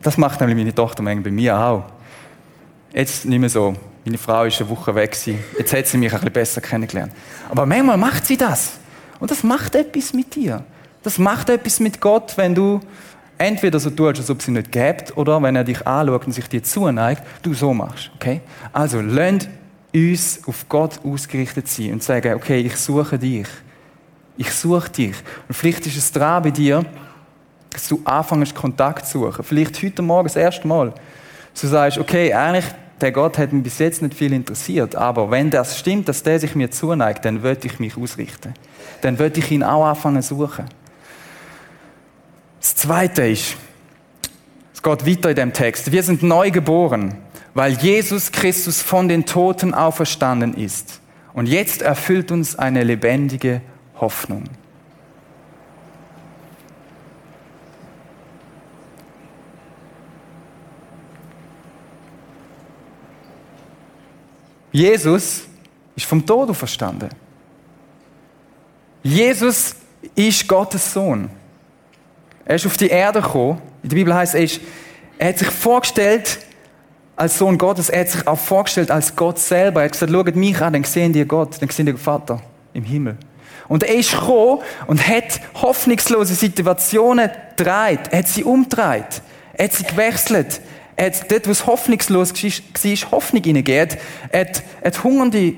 das 0.01 0.17
macht 0.17 0.39
nämlich 0.39 0.57
meine 0.57 0.75
Tochter 0.75 1.01
manchmal 1.01 1.23
bei 1.23 1.31
mir 1.31 1.57
auch. 1.57 1.83
Jetzt 2.93 3.25
nicht 3.25 3.39
mehr 3.39 3.49
so. 3.49 3.75
Meine 4.05 4.17
Frau 4.17 4.43
ist 4.45 4.59
eine 4.61 4.69
Woche 4.69 4.95
weg. 4.95 5.17
Jetzt 5.57 5.73
hat 5.73 5.87
sie 5.87 5.97
mich 5.97 6.11
ein 6.11 6.19
bisschen 6.19 6.33
besser 6.33 6.61
kennengelernt. 6.61 7.11
Aber 7.49 7.65
manchmal 7.65 7.97
macht 7.97 8.25
sie 8.25 8.37
das. 8.37 8.73
Und 9.19 9.31
das 9.31 9.43
macht 9.43 9.75
etwas 9.75 10.13
mit 10.13 10.35
dir. 10.35 10.63
Das 11.03 11.17
macht 11.17 11.49
etwas 11.49 11.79
mit 11.79 11.99
Gott, 11.99 12.37
wenn 12.37 12.53
du 12.53 12.79
entweder 13.37 13.79
so 13.79 13.89
tust, 13.89 14.19
als 14.19 14.29
ob 14.29 14.41
sie 14.41 14.51
nicht 14.51 14.71
gibt, 14.71 15.15
oder 15.17 15.41
wenn 15.41 15.55
er 15.55 15.63
dich 15.63 15.85
anschaut 15.85 16.25
und 16.25 16.33
sich 16.33 16.47
dir 16.47 16.63
zuneigt, 16.63 17.23
du 17.41 17.53
so 17.53 17.73
machst. 17.73 18.11
Okay? 18.15 18.41
Also, 18.73 19.01
lernt 19.01 19.47
uns 19.93 20.41
auf 20.45 20.67
Gott 20.69 20.99
ausgerichtet 21.03 21.67
sein 21.67 21.93
und 21.93 22.03
sagen, 22.03 22.33
okay, 22.35 22.59
ich 22.59 22.75
suche 22.75 23.17
dich. 23.17 23.47
Ich 24.37 24.51
suche 24.51 24.89
dich. 24.89 25.15
Und 25.47 25.55
vielleicht 25.55 25.85
ist 25.87 25.97
es 25.97 26.11
dran 26.11 26.43
bei 26.43 26.51
dir, 26.51 26.85
dass 27.69 27.87
du 27.87 28.01
anfängst, 28.03 28.53
Kontakt 28.53 29.07
zu 29.07 29.19
suchen. 29.19 29.43
Vielleicht 29.43 29.81
heute 29.81 30.01
Morgen 30.01 30.27
das 30.27 30.35
erste 30.35 30.67
Mal. 30.67 30.93
Du 31.59 31.67
sagst, 31.67 31.97
okay, 31.97 32.33
eigentlich, 32.33 32.65
der 33.01 33.11
Gott 33.11 33.37
hat 33.37 33.53
mich 33.53 33.63
bis 33.63 33.79
jetzt 33.79 34.01
nicht 34.01 34.13
viel 34.13 34.33
interessiert, 34.33 34.95
aber 34.95 35.29
wenn 35.29 35.49
das 35.49 35.77
stimmt, 35.77 36.07
dass 36.09 36.23
der 36.23 36.39
sich 36.39 36.55
mir 36.55 36.71
zuneigt, 36.71 37.25
dann 37.25 37.43
würde 37.43 37.67
ich 37.67 37.79
mich 37.79 37.97
ausrichten. 37.97 38.53
Dann 39.01 39.19
würde 39.19 39.39
ich 39.39 39.51
ihn 39.51 39.63
auch 39.63 39.85
anfangen 39.85 40.21
zu 40.21 40.35
suchen. 40.35 40.65
Das 42.59 42.75
Zweite 42.75 43.27
ist, 43.27 43.55
es 44.73 44.81
geht 44.81 45.05
weiter 45.05 45.29
in 45.29 45.35
dem 45.35 45.53
Text. 45.53 45.91
Wir 45.91 46.03
sind 46.03 46.23
neu 46.23 46.51
geboren, 46.51 47.15
weil 47.57 47.73
Jesus 47.73 48.31
Christus 48.31 48.83
von 48.83 49.07
den 49.07 49.25
Toten 49.25 49.73
auferstanden 49.73 50.53
ist. 50.53 51.01
Und 51.33 51.47
jetzt 51.47 51.81
erfüllt 51.81 52.31
uns 52.31 52.55
eine 52.55 52.83
lebendige 52.83 53.63
Hoffnung. 53.99 54.43
Jesus 64.71 65.47
ist 65.95 66.05
vom 66.05 66.23
Tod 66.23 66.51
auferstanden. 66.51 67.09
Jesus 69.01 69.75
ist 70.13 70.47
Gottes 70.47 70.93
Sohn. 70.93 71.31
Er 72.45 72.57
ist 72.57 72.67
auf 72.67 72.77
die 72.77 72.89
Erde 72.89 73.19
gekommen. 73.19 73.59
In 73.81 73.89
der 73.89 73.95
Bibel 73.95 74.13
heißt 74.13 74.35
es, 74.35 74.59
er 75.17 75.29
hat 75.29 75.39
sich 75.39 75.49
vorgestellt 75.49 76.45
als 77.17 77.37
Sohn 77.37 77.57
Gottes. 77.57 77.89
Er 77.89 78.01
hat 78.01 78.09
sich 78.09 78.25
auch 78.25 78.39
vorgestellt 78.39 78.89
als 78.89 79.15
Gott 79.15 79.39
selber. 79.39 79.81
Er 79.81 79.85
hat 79.85 79.91
gesagt, 79.91 80.11
schaut 80.11 80.35
mich 80.35 80.61
an, 80.61 80.71
dann 80.71 80.83
sehen 80.85 81.11
die 81.11 81.25
Gott, 81.25 81.61
dann 81.61 81.69
sehen 81.69 81.87
die 81.87 81.93
Vater 81.93 82.41
im 82.73 82.83
Himmel. 82.83 83.17
Und 83.67 83.83
er 83.83 83.95
ist 83.95 84.11
gekommen 84.11 84.61
und 84.85 85.05
hat 85.05 85.41
hoffnungslose 85.61 86.35
Situationen 86.35 87.29
gedreht. 87.57 87.99
Er 88.11 88.19
hat 88.19 88.27
sie 88.27 88.45
umgedreht. 88.45 89.21
Er 89.53 89.65
hat 89.65 89.73
sie 89.73 89.83
gewechselt. 89.83 90.61
Er 90.95 91.07
hat 91.07 91.29
dort, 91.29 91.47
wo 91.47 91.51
es 91.51 91.65
hoffnungslos 91.65 92.33
war, 92.33 93.11
Hoffnung 93.11 93.43
hineingegeben. 93.43 93.97
Er 94.29 94.41
hat, 94.41 94.63
hat 94.83 95.03
Hungernde 95.03 95.55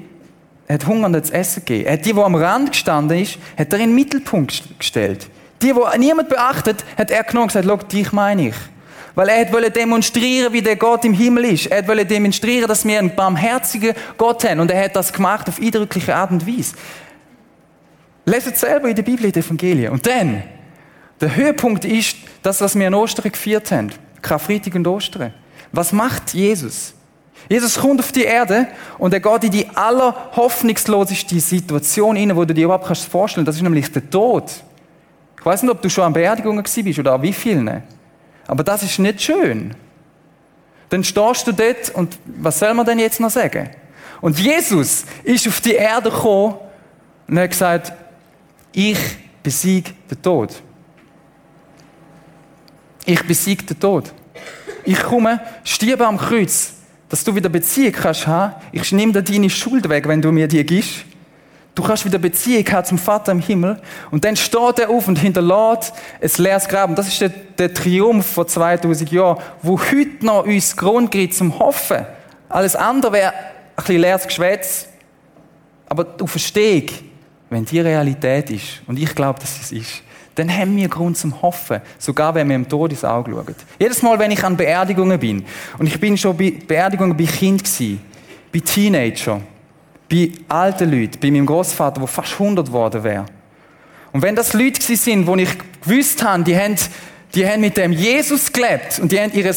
er 0.67 0.75
hat 0.75 0.85
Hungernde 0.85 1.23
zu 1.23 1.33
essen 1.33 1.65
gegeben. 1.65 1.87
Er 1.87 1.93
hat 1.93 2.05
die, 2.05 2.13
die 2.13 2.19
am 2.19 2.35
Rand 2.35 2.71
gestanden 2.71 3.19
ist, 3.19 3.39
hat 3.57 3.73
er 3.73 3.79
in 3.79 3.89
den 3.89 3.95
Mittelpunkt 3.95 4.63
gestellt. 4.77 5.27
Die, 5.63 5.73
die 5.73 5.97
niemand 5.97 6.29
beachtet, 6.29 6.85
hat 6.95 7.09
er 7.09 7.23
genommen 7.23 7.43
und 7.43 7.47
gesagt, 7.47 7.67
schau, 7.67 7.77
dich 7.87 8.11
meine 8.11 8.49
ich. 8.49 8.55
Weil 9.15 9.29
er 9.29 9.51
wollte 9.51 9.71
demonstrieren, 9.71 10.53
wie 10.53 10.61
der 10.61 10.75
Gott 10.75 11.03
im 11.05 11.13
Himmel 11.13 11.45
ist. 11.45 11.67
Er 11.67 11.87
wollte 11.87 12.05
demonstrieren, 12.05 12.67
dass 12.67 12.85
wir 12.85 12.99
einen 12.99 13.15
barmherzigen 13.15 13.93
Gott 14.17 14.43
haben. 14.43 14.59
Und 14.59 14.71
er 14.71 14.85
hat 14.85 14.95
das 14.95 15.11
gemacht 15.11 15.47
auf 15.49 15.59
eindrückliche 15.59 16.15
Art 16.15 16.31
und 16.31 16.47
Weise. 16.47 16.75
Leset 18.25 18.57
selber 18.57 18.89
in 18.89 18.95
der 18.95 19.03
Bibel, 19.03 19.25
in 19.25 19.31
den 19.31 19.43
Evangelien. 19.43 19.91
Und 19.91 20.05
dann, 20.05 20.43
der 21.19 21.35
Höhepunkt 21.35 21.85
ist 21.85 22.17
das, 22.41 22.61
was 22.61 22.77
wir 22.77 22.87
in 22.87 22.93
Ostern 22.93 23.31
gefeiert 23.31 23.71
haben. 23.71 23.91
Karfreitag 24.21 24.75
und 24.75 24.87
Ostern. 24.87 25.33
Was 25.71 25.91
macht 25.91 26.33
Jesus? 26.33 26.93
Jesus 27.47 27.79
kommt 27.79 27.99
auf 27.99 28.11
die 28.11 28.23
Erde 28.23 28.67
und 28.97 29.13
er 29.13 29.19
geht 29.19 29.43
in 29.45 29.51
die 29.51 29.67
allerhoffnungsloseste 29.69 31.39
Situation 31.39 32.15
hinein, 32.15 32.37
wo 32.37 32.45
du 32.45 32.53
dir 32.53 32.65
überhaupt 32.65 32.85
kannst 32.85 33.05
vorstellen. 33.05 33.45
Das 33.45 33.55
ist 33.55 33.61
nämlich 33.61 33.91
der 33.91 34.07
Tod. 34.09 34.51
Ich 35.39 35.45
weiß 35.45 35.63
nicht, 35.63 35.71
ob 35.71 35.81
du 35.81 35.89
schon 35.89 36.03
an 36.03 36.13
Beerdigungen 36.13 36.63
bist 36.63 36.99
oder 36.99 37.13
an 37.13 37.21
wie 37.21 37.33
vielen. 37.33 37.81
Aber 38.49 38.63
das 38.63 38.81
ist 38.81 38.97
nicht 38.97 39.21
schön. 39.21 39.75
Dann 40.89 41.03
stehst 41.03 41.45
du 41.45 41.51
dort 41.51 41.91
und 41.93 42.17
was 42.25 42.57
soll 42.57 42.73
man 42.73 42.83
denn 42.83 42.97
jetzt 42.97 43.19
noch 43.19 43.29
sagen? 43.29 43.69
Und 44.21 44.39
Jesus 44.39 45.05
ist 45.23 45.47
auf 45.47 45.61
die 45.61 45.75
Erde 45.75 46.09
gekommen 46.09 46.55
und 47.27 47.37
hat 47.39 47.51
gesagt, 47.51 47.93
ich 48.71 48.97
besiege 49.43 49.91
den 50.09 50.19
Tod. 50.19 50.63
Ich 53.05 53.21
besiege 53.23 53.63
den 53.65 53.79
Tod. 53.79 54.11
Ich 54.83 54.99
komme, 54.99 55.39
stiebe 55.63 56.07
am 56.07 56.17
Kreuz, 56.17 56.73
dass 57.07 57.23
du 57.23 57.35
wieder 57.35 57.49
Beziehung 57.49 57.91
kannst 57.91 58.25
haben. 58.25 58.55
Ich 58.71 58.91
nehme 58.91 59.13
dir 59.13 59.21
deine 59.21 59.51
Schuld 59.51 59.87
weg, 59.89 60.07
wenn 60.07 60.23
du 60.23 60.31
mir 60.31 60.47
die 60.47 60.65
gibst. 60.65 61.05
Du 61.79 61.85
kannst 61.85 62.03
wieder 62.03 62.17
Beziehung 62.17 62.69
haben 62.73 62.83
zum 62.83 62.97
Vater 62.97 63.31
im 63.31 63.39
Himmel. 63.39 63.79
Und 64.11 64.25
dann 64.25 64.35
steht 64.35 64.79
er 64.79 64.89
auf 64.89 65.07
und 65.07 65.17
hinterlässt 65.17 65.93
ein 66.21 66.43
leeres 66.43 66.67
Grab. 66.67 66.89
Und 66.89 66.99
das 66.99 67.07
ist 67.07 67.21
der, 67.21 67.29
der 67.29 67.73
Triumph 67.73 68.25
vor 68.25 68.45
2000 68.45 69.09
Jahren, 69.09 69.41
wo 69.61 69.79
heute 69.79 70.25
noch 70.25 70.45
uns 70.45 70.75
Grund 70.75 71.09
gibt 71.09 71.35
zum 71.35 71.57
Hoffen. 71.57 72.05
Alles 72.49 72.75
andere 72.75 73.13
wäre 73.13 73.31
ein 73.31 73.43
bisschen 73.77 74.01
leeres 74.01 74.27
Geschwätz. 74.27 74.87
Aber 75.87 76.03
du 76.03 76.27
verstehst, 76.27 76.95
wenn 77.49 77.63
die 77.63 77.79
Realität 77.79 78.49
ist, 78.49 78.81
und 78.85 78.99
ich 78.99 79.15
glaube, 79.15 79.39
dass 79.39 79.61
es 79.61 79.71
ist, 79.71 80.03
dann 80.35 80.53
haben 80.53 80.75
wir 80.75 80.89
Grund 80.89 81.17
zum 81.17 81.41
Hoffen, 81.41 81.79
sogar 81.97 82.35
wenn 82.35 82.49
wir 82.49 82.57
im 82.57 82.67
Tod 82.67 82.91
ins 82.91 83.05
Auge 83.05 83.31
schauen. 83.31 83.55
Jedes 83.79 84.01
Mal, 84.01 84.19
wenn 84.19 84.31
ich 84.31 84.43
an 84.43 84.57
Beerdigungen 84.57 85.17
bin, 85.17 85.45
und 85.77 85.87
ich 85.87 85.97
bin 85.97 86.17
schon 86.17 86.35
bei 86.35 86.51
Beerdigungen 86.51 87.15
bei 87.15 87.23
Kind 87.23 87.63
gewesen, 87.63 88.01
bei 88.51 88.59
Teenager, 88.59 89.39
bei 90.09 90.31
alten 90.47 90.91
Leuten, 90.91 91.19
bei 91.19 91.31
meinem 91.31 91.45
Großvater, 91.45 91.99
der 91.99 92.07
fast 92.07 92.33
100 92.33 92.65
geworden 92.65 93.03
wäre. 93.03 93.25
Und 94.11 94.21
wenn 94.23 94.35
das 94.35 94.53
Leute 94.53 94.81
sind, 94.81 95.27
wo 95.27 95.35
ich 95.35 95.49
gewusst 95.81 96.23
habe, 96.23 96.43
die 96.43 96.57
haben, 96.57 96.75
die 97.35 97.47
haben 97.47 97.61
mit 97.61 97.77
dem 97.77 97.91
Jesus 97.91 98.51
gelebt 98.51 98.99
und 98.99 99.11
die 99.11 99.19
haben 99.19 99.31
ihr 99.33 99.53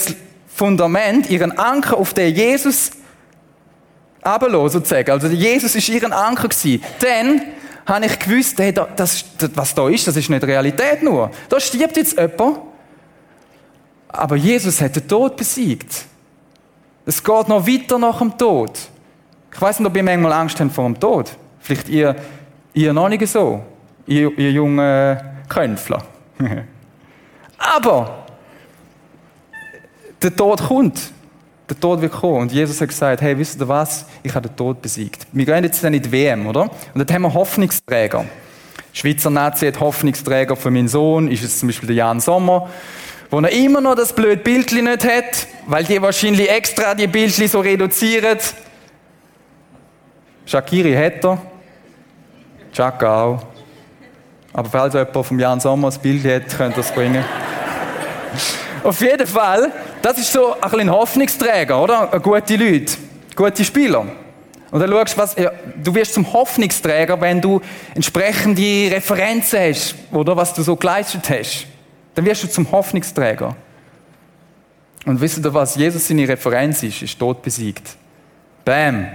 Fundament, 0.54 1.30
ihren 1.30 1.58
Anker 1.58 1.96
auf 1.96 2.12
den 2.12 2.34
Jesus 2.34 2.90
runterlassen, 4.24 4.80
sozusagen. 4.80 5.10
Also 5.10 5.28
Jesus 5.28 5.74
ist 5.74 5.88
ihren 5.88 6.12
Anker 6.12 6.48
gewesen. 6.48 6.82
Dann 7.00 7.42
habe 7.86 8.06
ich 8.06 8.18
gewusst, 8.18 8.58
hey, 8.58 8.72
das, 8.72 8.88
das, 8.94 9.24
was 9.54 9.74
da 9.74 9.88
ist, 9.88 10.06
das 10.06 10.16
ist 10.16 10.28
nicht 10.28 10.44
Realität 10.44 11.02
nur. 11.02 11.30
Da 11.48 11.58
stirbt 11.58 11.96
jetzt 11.96 12.16
jemand, 12.16 12.60
aber 14.08 14.36
Jesus 14.36 14.80
hat 14.80 14.94
den 14.94 15.08
Tod 15.08 15.36
besiegt. 15.36 16.04
Es 17.06 17.24
geht 17.24 17.48
noch 17.48 17.66
weiter 17.66 17.98
nach 17.98 18.18
dem 18.18 18.36
Tod. 18.36 18.78
Ich 19.54 19.60
weiß 19.60 19.80
nicht, 19.80 19.88
ob 19.88 19.96
ihr 19.96 20.02
manchmal 20.02 20.32
Angst 20.32 20.58
habt 20.60 20.72
vor 20.72 20.84
dem 20.84 20.98
Tod. 20.98 21.36
Vielleicht 21.60 21.88
ihr, 21.88 22.16
ihr 22.74 22.92
noch 22.92 23.08
nicht 23.08 23.26
so, 23.28 23.62
ihr, 24.06 24.36
ihr 24.38 24.50
jungen 24.50 25.18
Könfler. 25.48 26.02
aber 27.58 28.24
der 30.22 30.34
Tod 30.34 30.62
kommt. 30.62 31.12
Der 31.68 31.78
Tod 31.78 32.00
wird 32.00 32.12
kommen. 32.12 32.42
Und 32.42 32.52
Jesus 32.52 32.80
hat 32.80 32.88
gesagt, 32.88 33.22
hey, 33.22 33.38
wisst 33.38 33.60
ihr 33.60 33.68
was? 33.68 34.06
Ich 34.22 34.34
habe 34.34 34.48
den 34.48 34.56
Tod 34.56 34.82
besiegt. 34.82 35.26
Wir 35.32 35.46
gehen 35.46 35.64
jetzt 35.64 35.82
dann 35.82 35.94
in 35.94 36.02
die 36.02 36.12
WM, 36.12 36.46
oder? 36.46 36.62
Und 36.62 36.70
dort 36.96 37.12
haben 37.12 37.22
wir 37.22 37.32
Hoffnungsträger. 37.32 38.24
Schweizer 38.92 39.30
Nazi 39.30 39.66
hat 39.66 39.80
Hoffnungsträger 39.80 40.54
für 40.54 40.70
meinen 40.70 40.88
Sohn, 40.88 41.30
ist 41.30 41.42
es 41.42 41.58
zum 41.58 41.68
Beispiel 41.68 41.86
der 41.86 41.96
Jan 41.96 42.20
Sommer, 42.20 42.68
wo 43.30 43.40
er 43.40 43.50
immer 43.50 43.80
noch 43.80 43.94
das 43.94 44.14
blöde 44.14 44.42
Bildchen 44.42 44.84
nicht 44.84 45.04
hat, 45.04 45.46
weil 45.66 45.84
die 45.84 46.02
wahrscheinlich 46.02 46.50
extra 46.50 46.94
die 46.94 47.06
Bildchen 47.06 47.48
so 47.48 47.60
reduzieren. 47.60 48.38
Shakiri 50.46 50.94
hat 50.94 51.24
er. 51.24 51.38
Chaka 52.72 53.22
auch. 53.22 53.42
Aber 54.52 54.68
falls 54.68 54.94
jemand 54.94 55.26
vom 55.26 55.38
Jan 55.38 55.60
Sommer 55.60 55.88
das 55.88 55.98
Bild 55.98 56.24
hat, 56.24 56.56
könnt 56.56 56.76
ihr 56.76 56.80
es 56.80 56.92
bringen. 56.92 57.24
Auf 58.84 59.00
jeden 59.00 59.26
Fall, 59.26 59.72
das 60.02 60.18
ist 60.18 60.32
so 60.32 60.54
ein, 60.60 60.80
ein 60.80 60.90
Hoffnungsträger, 60.90 61.80
oder? 61.80 62.06
Gute 62.20 62.56
Leute, 62.56 62.94
gute 63.36 63.64
Spieler. 63.64 64.06
Und 64.70 64.80
dann 64.80 64.90
schaust 64.90 65.18
was, 65.18 65.36
ja, 65.36 65.52
du 65.82 65.94
wirst 65.94 66.14
zum 66.14 66.32
Hoffnungsträger, 66.32 67.20
wenn 67.20 67.40
du 67.40 67.60
entsprechende 67.94 68.90
Referenzen 68.90 69.60
hast, 69.60 69.94
oder 70.10 70.36
was 70.36 70.54
du 70.54 70.62
so 70.62 70.76
geleistet 70.76 71.28
hast. 71.28 71.66
Dann 72.14 72.24
wirst 72.24 72.42
du 72.42 72.48
zum 72.48 72.70
Hoffnungsträger. 72.72 73.54
Und 75.04 75.20
wisst 75.20 75.44
ihr 75.44 75.54
was? 75.54 75.76
Jesus 75.76 76.08
seine 76.08 76.26
Referenz 76.26 76.82
ist, 76.82 77.02
ist 77.02 77.18
tot 77.18 77.42
besiegt. 77.42 77.96
Bam. 78.64 79.06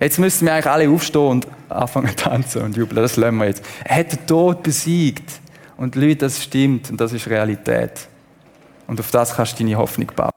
Jetzt 0.00 0.18
müssen 0.18 0.46
wir 0.46 0.54
eigentlich 0.54 0.66
alle 0.66 0.88
aufstehen 0.88 1.26
und 1.26 1.46
anfangen 1.68 2.08
zu 2.08 2.16
tanzen 2.16 2.62
und 2.62 2.76
jubeln. 2.76 3.02
Das 3.02 3.16
lassen 3.16 3.36
wir 3.36 3.46
jetzt. 3.46 3.62
Er 3.84 3.96
hat 3.96 4.12
den 4.12 4.26
Tod 4.26 4.62
besiegt. 4.62 5.30
Und 5.76 5.94
Leute, 5.94 6.16
das 6.16 6.42
stimmt 6.42 6.90
und 6.90 7.00
das 7.00 7.12
ist 7.12 7.28
Realität. 7.28 7.92
Und 8.86 8.98
auf 8.98 9.10
das 9.10 9.34
kannst 9.34 9.58
du 9.58 9.64
deine 9.64 9.76
Hoffnung 9.76 10.10
bauen. 10.16 10.30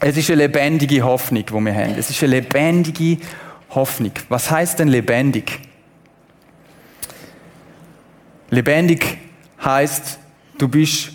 Es 0.00 0.16
ist 0.16 0.30
eine 0.30 0.46
lebendige 0.46 1.02
Hoffnung, 1.02 1.44
die 1.46 1.52
wir 1.52 1.74
haben. 1.74 1.94
Es 1.96 2.10
ist 2.10 2.22
eine 2.22 2.40
lebendige 2.40 3.18
Hoffnung. 3.70 4.12
Was 4.28 4.50
heißt 4.50 4.78
denn 4.78 4.88
lebendig? 4.88 5.60
Lebendig 8.50 9.18
heißt, 9.64 10.18
du 10.58 10.68
bist, 10.68 11.12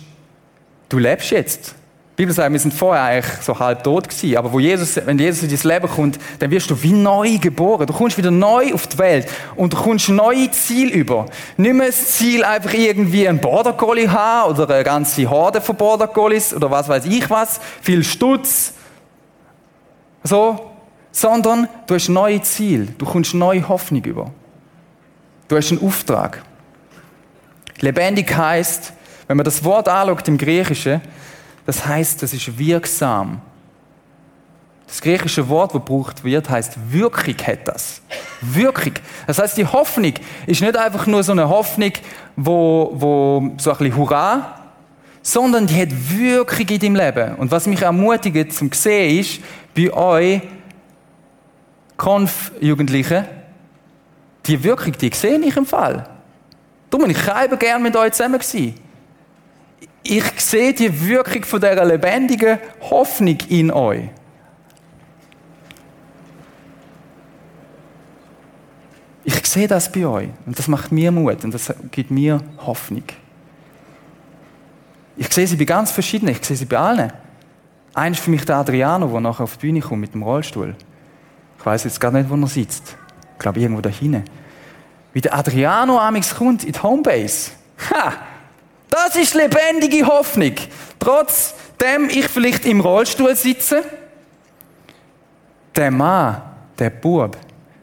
du 0.88 0.98
lebst 0.98 1.30
jetzt. 1.30 1.74
Die 2.16 2.22
Bibel 2.22 2.34
sagt, 2.34 2.50
wir 2.50 2.58
sind 2.58 2.72
vorher 2.72 3.04
eigentlich 3.04 3.42
so 3.42 3.58
halb 3.58 3.84
tot 3.84 4.08
gewesen, 4.08 4.38
aber 4.38 4.50
wo 4.50 4.58
Jesus, 4.58 4.96
wenn 5.04 5.18
Jesus 5.18 5.42
in 5.42 5.54
dein 5.54 5.70
Leben 5.74 5.86
kommt, 5.86 6.18
dann 6.38 6.50
wirst 6.50 6.70
du 6.70 6.82
wie 6.82 6.92
neu 6.92 7.36
geboren. 7.36 7.86
Du 7.86 7.92
kommst 7.92 8.16
wieder 8.16 8.30
neu 8.30 8.72
auf 8.72 8.86
die 8.86 8.96
Welt 8.96 9.28
und 9.54 9.74
du 9.74 9.76
kommst 9.76 10.08
neue 10.08 10.50
Ziel 10.50 10.88
über. 10.88 11.26
Nicht 11.58 11.74
mehr 11.74 11.88
das 11.88 12.12
Ziel, 12.12 12.42
einfach 12.42 12.72
irgendwie 12.72 13.28
ein 13.28 13.38
Border 13.38 13.74
Collie 13.74 14.10
haben 14.10 14.50
oder 14.50 14.74
eine 14.74 14.82
ganze 14.82 15.28
Horde 15.28 15.60
von 15.60 15.76
Border 15.76 16.08
Collies 16.08 16.54
oder 16.54 16.70
was 16.70 16.88
weiß 16.88 17.04
ich 17.04 17.28
was, 17.28 17.60
viel 17.82 18.02
Stutz, 18.02 18.72
so, 20.24 20.70
sondern 21.12 21.68
du 21.86 21.96
hast 21.96 22.08
neue 22.08 22.40
Ziel. 22.40 22.94
Du 22.96 23.04
kommst 23.04 23.34
neue 23.34 23.68
Hoffnung 23.68 24.02
über. 24.02 24.30
Du 25.48 25.56
hast 25.58 25.70
einen 25.70 25.82
Auftrag. 25.82 26.42
Lebendig 27.80 28.34
heißt, 28.34 28.94
wenn 29.28 29.36
man 29.36 29.44
das 29.44 29.62
Wort 29.64 29.86
anschaut 29.86 30.26
im 30.28 30.38
Griechischen, 30.38 31.02
das 31.66 31.84
heißt, 31.84 32.22
das 32.22 32.32
ist 32.32 32.58
wirksam. 32.58 33.40
Das 34.86 35.00
griechische 35.00 35.48
Wort, 35.48 35.74
das 35.74 35.80
gebraucht 35.80 36.22
wird, 36.22 36.48
heißt 36.48 36.78
Wirkung 36.92 37.34
hat 37.44 37.66
das. 37.66 38.00
Wirkung. 38.40 38.92
Das 39.26 39.40
heißt, 39.40 39.56
die 39.56 39.66
Hoffnung 39.66 40.14
ist 40.46 40.60
nicht 40.60 40.76
einfach 40.76 41.06
nur 41.08 41.24
so 41.24 41.32
eine 41.32 41.48
Hoffnung, 41.48 41.90
wo, 42.36 42.92
wo 42.94 43.50
so 43.58 43.72
ein 43.72 43.78
bisschen 43.78 43.96
Hurra, 43.96 44.60
sondern 45.22 45.66
die 45.66 45.82
hat 45.82 45.88
Wirkung 45.90 46.68
in 46.68 46.78
deinem 46.78 46.94
Leben. 46.94 47.34
Und 47.34 47.50
was 47.50 47.66
mich 47.66 47.82
ermutigt 47.82 48.52
zum 48.52 48.70
sehen 48.72 49.18
ist, 49.18 49.40
bei 49.74 49.92
euch 49.92 50.42
Konf-Jugendlichen, 51.96 53.24
die 54.46 54.62
Wirkung, 54.62 54.92
die 54.92 55.10
sehe 55.12 55.38
ich 55.40 55.56
im 55.56 55.66
Fall. 55.66 56.08
Du 56.90 56.98
bin 56.98 57.10
ich 57.10 57.24
gerne 57.24 57.82
mit 57.82 57.96
euch 57.96 58.12
zusammen 58.12 58.38
gewesen 58.38 58.85
ich 60.10 60.40
sehe 60.40 60.72
die 60.74 61.06
Wirkung 61.06 61.44
von 61.44 61.60
dieser 61.60 61.84
lebendigen 61.84 62.58
Hoffnung 62.80 63.38
in 63.48 63.70
euch. 63.70 64.08
Ich 69.24 69.44
sehe 69.46 69.66
das 69.66 69.90
bei 69.90 70.06
euch 70.06 70.28
und 70.44 70.58
das 70.58 70.68
macht 70.68 70.92
mir 70.92 71.10
Mut 71.10 71.42
und 71.44 71.52
das 71.52 71.74
gibt 71.90 72.10
mir 72.10 72.40
Hoffnung. 72.58 73.04
Ich 75.16 75.32
sehe 75.32 75.46
sie 75.46 75.56
bei 75.56 75.64
ganz 75.64 75.90
verschiedenen, 75.90 76.34
ich 76.34 76.44
sehe 76.44 76.56
sie 76.56 76.66
bei 76.66 76.78
allen. 76.78 77.12
Einer 77.94 78.14
ist 78.14 78.20
für 78.22 78.30
mich 78.30 78.44
der 78.44 78.56
Adriano, 78.56 79.08
der 79.08 79.20
nachher 79.20 79.44
auf 79.44 79.56
die 79.56 79.66
Bühne 79.66 79.80
kommt 79.80 80.02
mit 80.02 80.14
dem 80.14 80.22
Rollstuhl. 80.22 80.76
Ich 81.58 81.66
weiß 81.66 81.84
jetzt 81.84 82.00
gar 82.00 82.10
nicht, 82.12 82.28
wo 82.28 82.36
er 82.36 82.46
sitzt. 82.46 82.96
Ich 83.32 83.38
glaube, 83.38 83.58
irgendwo 83.58 83.80
da 83.80 83.88
hinten. 83.88 84.24
Wie 85.12 85.22
der 85.22 85.34
Adriano 85.34 85.98
amix 85.98 86.34
kommt 86.34 86.62
in 86.62 86.72
die 86.72 86.78
Homebase. 86.78 87.52
Ha! 87.90 88.12
Das 89.04 89.14
ist 89.14 89.34
lebendige 89.34 90.06
Hoffnung. 90.06 90.54
Trotzdem 90.98 92.08
ich 92.08 92.28
vielleicht 92.28 92.64
im 92.64 92.80
Rollstuhl 92.80 93.36
sitze, 93.36 93.84
der 95.74 95.90
Mann, 95.90 96.40
der 96.78 96.88
Bub, 96.88 97.36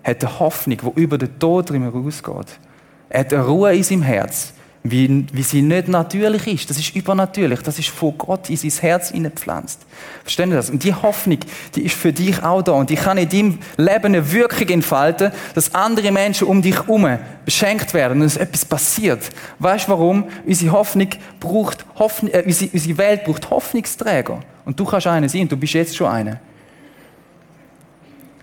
hat 0.04 0.24
eine 0.24 0.40
Hoffnung, 0.40 0.80
die 0.82 1.02
über 1.02 1.20
den 1.20 1.38
Tod 1.38 1.70
rausgeht. 1.72 2.58
Er 3.10 3.20
hat 3.20 3.32
eine 3.32 3.46
Ruhe 3.46 3.76
in 3.76 3.84
seinem 3.84 4.02
Herz 4.02 4.54
wie, 4.86 5.26
wie 5.32 5.44
sie 5.44 5.62
nicht 5.62 5.88
natürlich 5.88 6.46
ist. 6.46 6.70
Das 6.70 6.78
ist 6.78 6.94
übernatürlich. 6.94 7.62
Das 7.62 7.80
ist 7.80 7.88
von 7.88 8.18
Gott 8.18 8.50
in 8.50 8.58
sein 8.58 8.72
Herz 8.82 9.12
hineingepflanzt. 9.12 9.80
Verstehen 10.24 10.50
Sie 10.50 10.58
das? 10.58 10.70
Und 10.70 10.84
die 10.84 10.94
Hoffnung, 10.94 11.40
die 11.76 11.84
ist 11.84 11.96
für 11.96 12.12
dich 12.12 12.44
auch 12.44 12.62
da. 12.62 12.74
Und 12.74 12.90
die 12.90 12.96
kann 12.96 13.18
in 13.18 13.30
deinem 13.30 13.60
Leben 13.78 14.06
eine 14.06 14.32
Wirkung 14.34 14.68
entfalten, 14.68 15.32
dass 15.56 15.74
andere 15.74 16.12
Menschen 16.12 16.48
um 16.48 16.62
dich 16.62 16.76
herum 16.76 17.18
beschenkt 17.46 17.94
werden 17.94 18.22
und 18.22 18.26
dass 18.26 18.36
etwas 18.36 18.66
passiert. 18.66 19.30
Weißt 19.60 19.88
du 19.88 19.92
warum? 19.94 20.26
Unsere 20.46 20.74
Hoffnung 20.74 21.10
braucht 21.40 21.86
Hoffnung, 21.96 22.34
äh, 22.34 22.44
unsere, 22.46 22.72
unsere 22.72 22.98
Welt 22.98 23.24
braucht 23.24 23.50
Hoffnungsträger. 23.50 24.42
Und 24.66 24.78
du 24.78 24.84
kannst 24.84 25.08
einer 25.08 25.30
sein. 25.30 25.48
Du 25.48 25.56
bist 25.56 25.74
jetzt 25.74 25.96
schon 25.96 26.08
einer. 26.08 26.42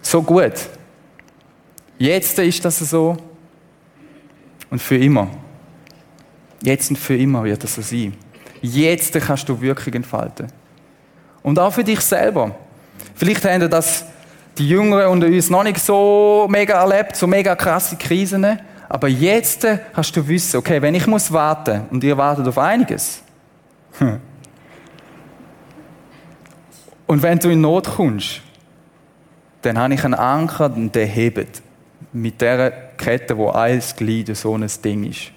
So 0.01 0.23
gut. 0.23 0.55
Jetzt 1.99 2.39
ist 2.39 2.65
das 2.65 2.79
so. 2.79 3.15
Und 4.71 4.81
für 4.81 4.97
immer. 4.97 5.29
Jetzt 6.63 6.91
und 6.91 6.97
für 6.97 7.17
immer 7.17 7.45
wird 7.45 7.63
das 7.65 7.75
so 7.75 7.83
sein. 7.83 8.15
Jetzt 8.61 9.19
kannst 9.21 9.49
du 9.49 9.61
Wirkung 9.61 9.95
entfalten. 9.95 10.49
Und 11.43 11.59
auch 11.59 11.73
für 11.73 11.85
dich 11.85 12.01
selber. 12.01 12.55
Vielleicht 13.15 13.45
haben 13.45 13.71
das 13.71 14.05
die 14.59 14.69
Jüngeren 14.69 15.09
unter 15.09 15.27
uns 15.27 15.49
noch 15.49 15.63
nicht 15.63 15.79
so 15.79 16.47
mega 16.51 16.81
erlebt, 16.81 17.17
so 17.17 17.27
mega 17.27 17.57
krasse 17.57 17.97
Krisen. 17.97 18.59
Aber 18.89 19.09
jetzt 19.09 19.67
kannst 19.95 20.17
du 20.17 20.27
wissen, 20.27 20.57
okay, 20.59 20.83
wenn 20.83 20.95
ich 20.95 21.07
muss 21.07 21.33
warten 21.33 21.83
und 21.91 22.05
ihr 22.05 22.17
wartet 22.17 22.47
auf 22.47 22.59
einiges. 22.59 23.23
Hm. 23.99 24.21
Und 27.07 27.23
wenn 27.23 27.39
du 27.39 27.49
in 27.49 27.61
Not 27.61 27.89
kommst, 27.89 28.43
dann 29.63 29.79
habe 29.79 29.95
ich 29.95 30.05
einen 30.05 30.15
Anker 30.15 30.73
und 30.75 30.95
der 30.95 31.07
hebt. 31.07 31.63
Mit 32.13 32.41
der 32.41 32.71
Kette, 32.97 33.37
wo 33.37 33.49
alles 33.51 33.95
Glied 33.95 34.37
so 34.37 34.57
ein 34.57 34.67
Ding 34.85 35.05
ist. 35.05 35.33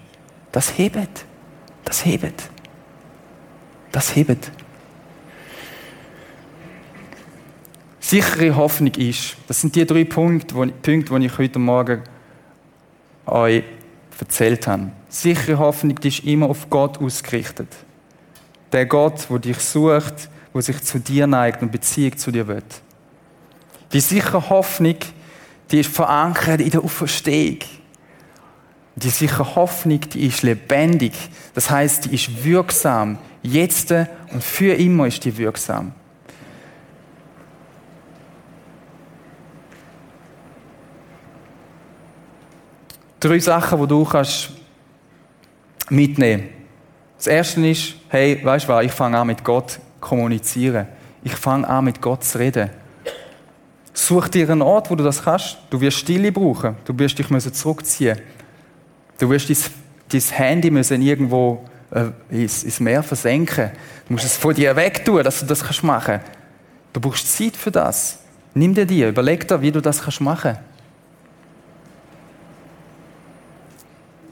Das 0.54 0.78
hebt. 0.78 1.26
Das 1.84 2.06
hebt. 2.06 2.50
Das 3.92 4.16
hebt. 4.16 4.52
Sichere 8.00 8.56
Hoffnung 8.56 8.94
ist, 8.94 9.36
das 9.48 9.62
sind 9.62 9.76
die 9.76 9.86
drei 9.86 10.04
Punkte, 10.04 10.54
die, 10.54 10.72
Punkte, 10.72 11.20
die 11.20 11.26
ich 11.26 11.38
heute 11.38 11.58
Morgen 11.58 12.04
euch 13.26 13.64
erzählt 14.20 14.68
habe. 14.68 14.92
Sichere 15.10 15.58
Hoffnung 15.58 16.00
die 16.00 16.10
ist 16.10 16.24
immer 16.24 16.48
auf 16.48 16.70
Gott 16.70 17.00
ausgerichtet. 17.00 17.70
Der 18.72 18.86
Gott, 18.86 19.26
wo 19.30 19.40
dich 19.40 19.58
sucht, 19.58 20.30
wo 20.54 20.62
sich 20.62 20.80
zu 20.82 21.00
dir 21.00 21.26
neigt 21.26 21.64
und 21.64 21.72
Beziehung 21.72 22.16
zu 22.16 22.30
dir 22.32 22.48
wird. 22.48 22.82
Die 23.92 24.00
sichere 24.00 24.50
Hoffnung, 24.50 24.98
die 25.72 25.80
ist 25.80 25.92
verankert 25.92 26.62
in 26.62 26.70
der 26.70 26.84
Auferstehung. 26.84 27.60
Die 28.96 29.10
sichere 29.10 29.56
Hoffnung, 29.56 30.02
die 30.02 30.28
ist 30.28 30.44
lebendig. 30.44 31.14
Das 31.54 31.70
heißt, 31.70 32.06
die 32.06 32.16
ist 32.16 32.44
wirksam. 32.44 33.18
Jetzt 33.42 33.92
und 33.92 34.44
für 34.44 34.74
immer 34.76 35.08
ist 35.08 35.24
die 35.26 35.36
wirksam. 35.36 35.94
Drei 43.20 43.40
Sachen, 43.40 43.80
die 43.80 43.88
du 43.88 44.04
kannst 44.04 44.52
mitnehmen. 45.90 46.50
Das 47.18 47.28
erste 47.28 47.66
ist, 47.66 47.96
hey, 48.10 48.40
weißt 48.44 48.66
du 48.66 48.70
was, 48.70 48.86
ich 48.86 48.92
fange 48.92 49.18
an 49.18 49.28
mit 49.28 49.44
Gott 49.44 49.80
kommunizieren. 50.02 50.88
Ich 51.24 51.34
fange 51.34 51.68
an 51.68 51.86
mit 51.86 52.02
Gott 52.02 52.24
zu 52.26 52.38
reden. 52.38 52.70
Such 53.94 54.28
dir 54.28 54.50
einen 54.50 54.62
Ort, 54.62 54.92
wo 54.92 54.96
du 54.96 55.04
das 55.04 55.24
kannst. 55.24 55.58
Du 55.70 55.80
wirst 55.80 56.00
Stille 56.00 56.32
brauchen. 56.32 56.76
Du 56.84 56.98
wirst 57.00 57.18
dich 57.18 57.30
müssen 57.30 57.54
zurückziehen. 57.54 58.20
Du 59.18 59.30
wirst 59.30 59.50
dein, 59.50 59.58
dein 60.10 60.22
Handy 60.22 60.72
müssen 60.72 61.02
irgendwo 61.02 61.64
äh, 61.92 62.06
ins, 62.30 62.64
ins 62.64 62.80
Meer 62.80 63.04
versenken. 63.04 63.72
Du 64.08 64.14
musst 64.14 64.26
es 64.26 64.38
von 64.38 64.54
dir 64.54 64.76
weg 64.76 65.06
tun, 65.06 65.24
dass 65.24 65.40
du 65.40 65.46
das 65.46 65.64
kannst 65.64 65.84
machen. 65.84 66.20
Du 66.92 67.00
brauchst 67.00 67.36
Zeit 67.36 67.56
für 67.56 67.72
das. 67.72 68.20
Nimm 68.54 68.74
dir 68.74 68.86
die, 68.86 69.04
überleg 69.04 69.48
dir, 69.48 69.62
wie 69.62 69.72
du 69.72 69.82
das 69.82 70.02
kannst 70.02 70.22
machen. 70.22 70.58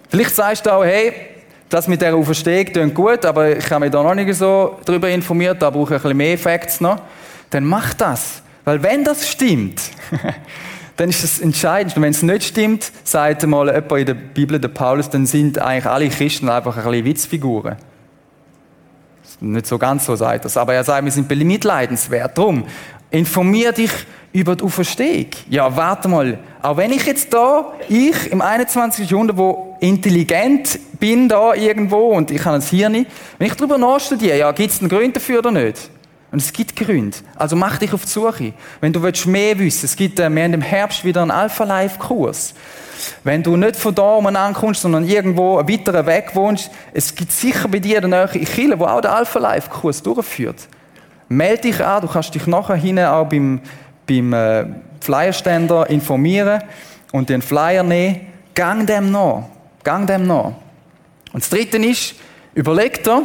Vielleicht 0.10 0.36
sagst 0.36 0.66
du 0.66 0.72
auch, 0.72 0.84
hey, 0.84 1.14
das 1.70 1.88
mit 1.88 2.02
der 2.02 2.14
Auferstehung 2.14 2.66
klingt 2.66 2.94
gut, 2.94 3.26
aber 3.26 3.58
ich 3.58 3.72
habe 3.72 3.86
mich 3.86 3.92
da 3.92 4.04
noch 4.04 4.14
nicht 4.14 4.36
so 4.36 4.78
darüber 4.84 5.10
informiert, 5.10 5.62
da 5.62 5.70
brauche 5.70 5.96
ich 5.96 6.00
ein 6.00 6.02
bisschen 6.02 6.18
mehr 6.18 6.38
Facts 6.38 6.82
noch. 6.82 7.02
Dann 7.50 7.64
mach 7.64 7.94
das. 7.94 8.42
Weil 8.66 8.84
wenn 8.84 9.04
das 9.04 9.28
stimmt, 9.28 9.82
dann 11.02 11.10
ist 11.10 11.24
das 11.24 11.40
entscheidend. 11.40 11.98
Und 11.98 12.04
wenn 12.04 12.12
es 12.12 12.22
nicht 12.22 12.44
stimmt, 12.44 12.92
sagt 13.04 13.46
mal 13.48 13.68
jemand 13.68 13.92
in 13.92 14.06
der 14.06 14.14
Bibel, 14.14 14.60
der 14.60 14.68
Paulus, 14.68 15.10
dann 15.10 15.26
sind 15.26 15.58
eigentlich 15.58 15.88
alle 15.88 16.08
Christen 16.10 16.48
einfach 16.48 16.78
ein 16.78 16.84
bisschen 16.84 17.06
Witzfiguren. 17.06 17.76
Nicht 19.40 19.66
so 19.66 19.80
ganz 19.80 20.06
so 20.06 20.16
sagt 20.16 20.46
das, 20.46 20.56
aber 20.58 20.76
er 20.76 20.84
sagt, 20.84 21.04
wir 21.04 21.12
sind 21.12 21.28
mitleidenswert. 21.28 22.38
Drum, 22.38 22.66
informier 23.10 23.72
dich 23.72 23.90
über 24.32 24.56
die 24.56 24.64
Auferstehung. 24.64 25.26
Ja, 25.50 25.76
warte 25.76 26.08
mal. 26.08 26.38
Auch 26.62 26.78
wenn 26.78 26.92
ich 26.92 27.04
jetzt 27.08 27.34
da, 27.34 27.74
ich 27.90 28.32
im 28.32 28.44
21. 28.44 29.10
Jahrhundert, 29.10 29.38
wo 29.38 29.76
intelligent 29.80 30.80
bin 31.00 31.28
da 31.28 31.56
irgendwo 31.56 32.10
und 32.10 32.30
ich 32.30 32.46
habe 32.46 32.58
ein 32.58 32.62
Hirn, 32.62 33.08
wenn 33.40 33.48
ich 33.48 33.56
darüber 33.56 33.80
nachstudiere, 33.80 34.38
ja, 34.38 34.52
gibt 34.52 34.72
es 34.72 34.80
einen 34.80 34.90
Grund 34.90 35.16
dafür 35.16 35.40
oder 35.40 35.50
nicht? 35.50 35.90
Und 36.32 36.42
es 36.42 36.54
gibt 36.54 36.76
Gründe. 36.78 37.18
Also 37.36 37.56
mach 37.58 37.78
dich 37.78 37.94
auf 37.94 38.04
die 38.04 38.10
Suche. 38.10 38.54
Wenn 38.80 38.94
du 38.94 39.04
willst 39.04 39.26
mehr 39.26 39.60
wissen 39.60 39.86
es 39.86 39.96
gibt, 39.96 40.20
äh, 40.20 40.30
wir 40.30 40.44
haben 40.44 40.54
im 40.54 40.62
Herbst 40.62 41.04
wieder 41.04 41.22
einen 41.22 41.32
Alpha-Life-Kurs. 41.32 42.54
Wenn 43.24 43.44
du 43.44 43.58
nicht 43.58 43.76
von 43.76 43.94
da 43.94 44.16
umeinander 44.16 44.58
kommst, 44.58 44.82
sondern 44.82 45.06
irgendwo 45.06 45.58
einen 45.58 45.68
weiteren 45.68 46.06
Weg 46.06 46.34
wohnst, 46.36 46.72
es 46.94 47.14
gibt 47.14 47.32
sicher 47.32 47.68
bei 47.68 47.80
dir 47.80 47.98
eine 47.98 48.08
Nähe 48.08 48.46
Chile, 48.46 48.80
wo 48.80 48.86
auch 48.86 49.02
der 49.02 49.14
Alpha-Life-Kurs 49.14 50.04
durchführt. 50.04 50.68
Melde 51.28 51.64
dich 51.64 51.84
an, 51.84 52.02
du 52.02 52.08
kannst 52.08 52.34
dich 52.34 52.48
nachher 52.48 52.76
hinten 52.76 53.06
auch 53.06 53.28
beim, 53.28 53.60
beim 54.08 54.34
äh, 54.34 54.66
Flyerständer 55.02 55.90
informieren 55.90 56.62
und 57.12 57.30
den 57.30 57.42
Flyer 57.42 57.84
nehmen. 57.84 58.22
Gang 58.54 58.86
dem 58.88 59.12
nach. 59.12 59.44
Gang 59.84 60.08
dem 60.08 60.28
nach. 60.28 60.54
Und 61.34 61.42
das 61.44 61.50
Dritte 61.50 61.78
ist, 61.78 62.16
überleg 62.54 63.04
dir, 63.04 63.24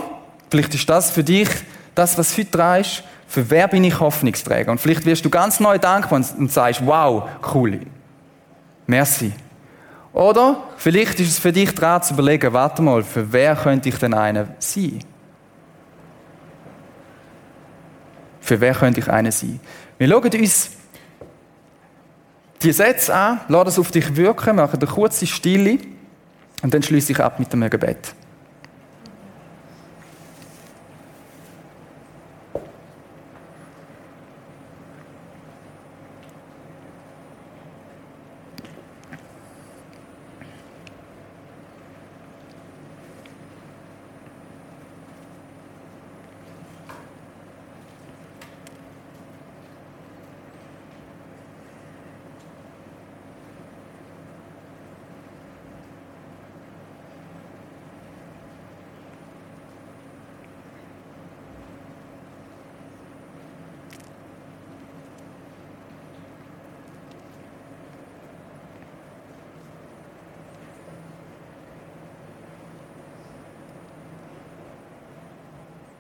vielleicht 0.51 0.75
ist 0.75 0.89
das 0.89 1.11
für 1.11 1.23
dich 1.23 1.49
das, 1.97 2.17
was 2.17 2.37
heute 2.37 2.51
dran 2.51 2.81
ist, 2.81 3.03
für 3.27 3.49
wer 3.51 3.67
bin 3.67 3.83
ich 3.83 3.99
Hoffnungsträger? 3.99 4.71
Und 4.71 4.81
vielleicht 4.81 5.05
wirst 5.05 5.25
du 5.25 5.31
ganz 5.31 5.59
neu 5.59 5.79
dankbar 5.79 6.23
und 6.39 6.53
sagst, 6.53 6.87
wow, 6.87 7.25
cool. 7.55 7.81
Merci. 8.87 9.33
Oder 10.13 10.63
vielleicht 10.77 11.19
ist 11.21 11.29
es 11.29 11.39
für 11.39 11.53
dich 11.53 11.75
dran 11.75 12.03
zu 12.03 12.15
überlegen, 12.15 12.53
warte 12.53 12.81
mal, 12.83 13.03
für 13.03 13.33
wer 13.33 13.57
könnte 13.57 13.89
ich 13.89 13.97
denn 13.97 14.15
einer 14.15 14.47
sein? 14.59 15.01
Für 18.41 18.61
wer 18.61 18.75
könnte 18.75 19.01
ich 19.01 19.11
einer 19.11 19.33
sein? 19.33 19.59
Wir 19.99 20.09
schauen 20.09 20.41
uns 20.41 20.71
die 22.63 22.73
Sätze 22.73 23.15
an, 23.15 23.41
lass 23.49 23.69
es 23.69 23.79
auf 23.79 23.91
dich 23.91 24.15
wirken, 24.17 24.57
machen 24.57 24.79
eine 24.81 24.91
kurze 24.91 25.27
Stille 25.27 25.79
und 26.63 26.73
dann 26.73 26.83
schließe 26.83 27.13
ich 27.13 27.21
ab 27.21 27.39
mit 27.39 27.53
dem 27.53 27.69
Gebet. 27.69 28.15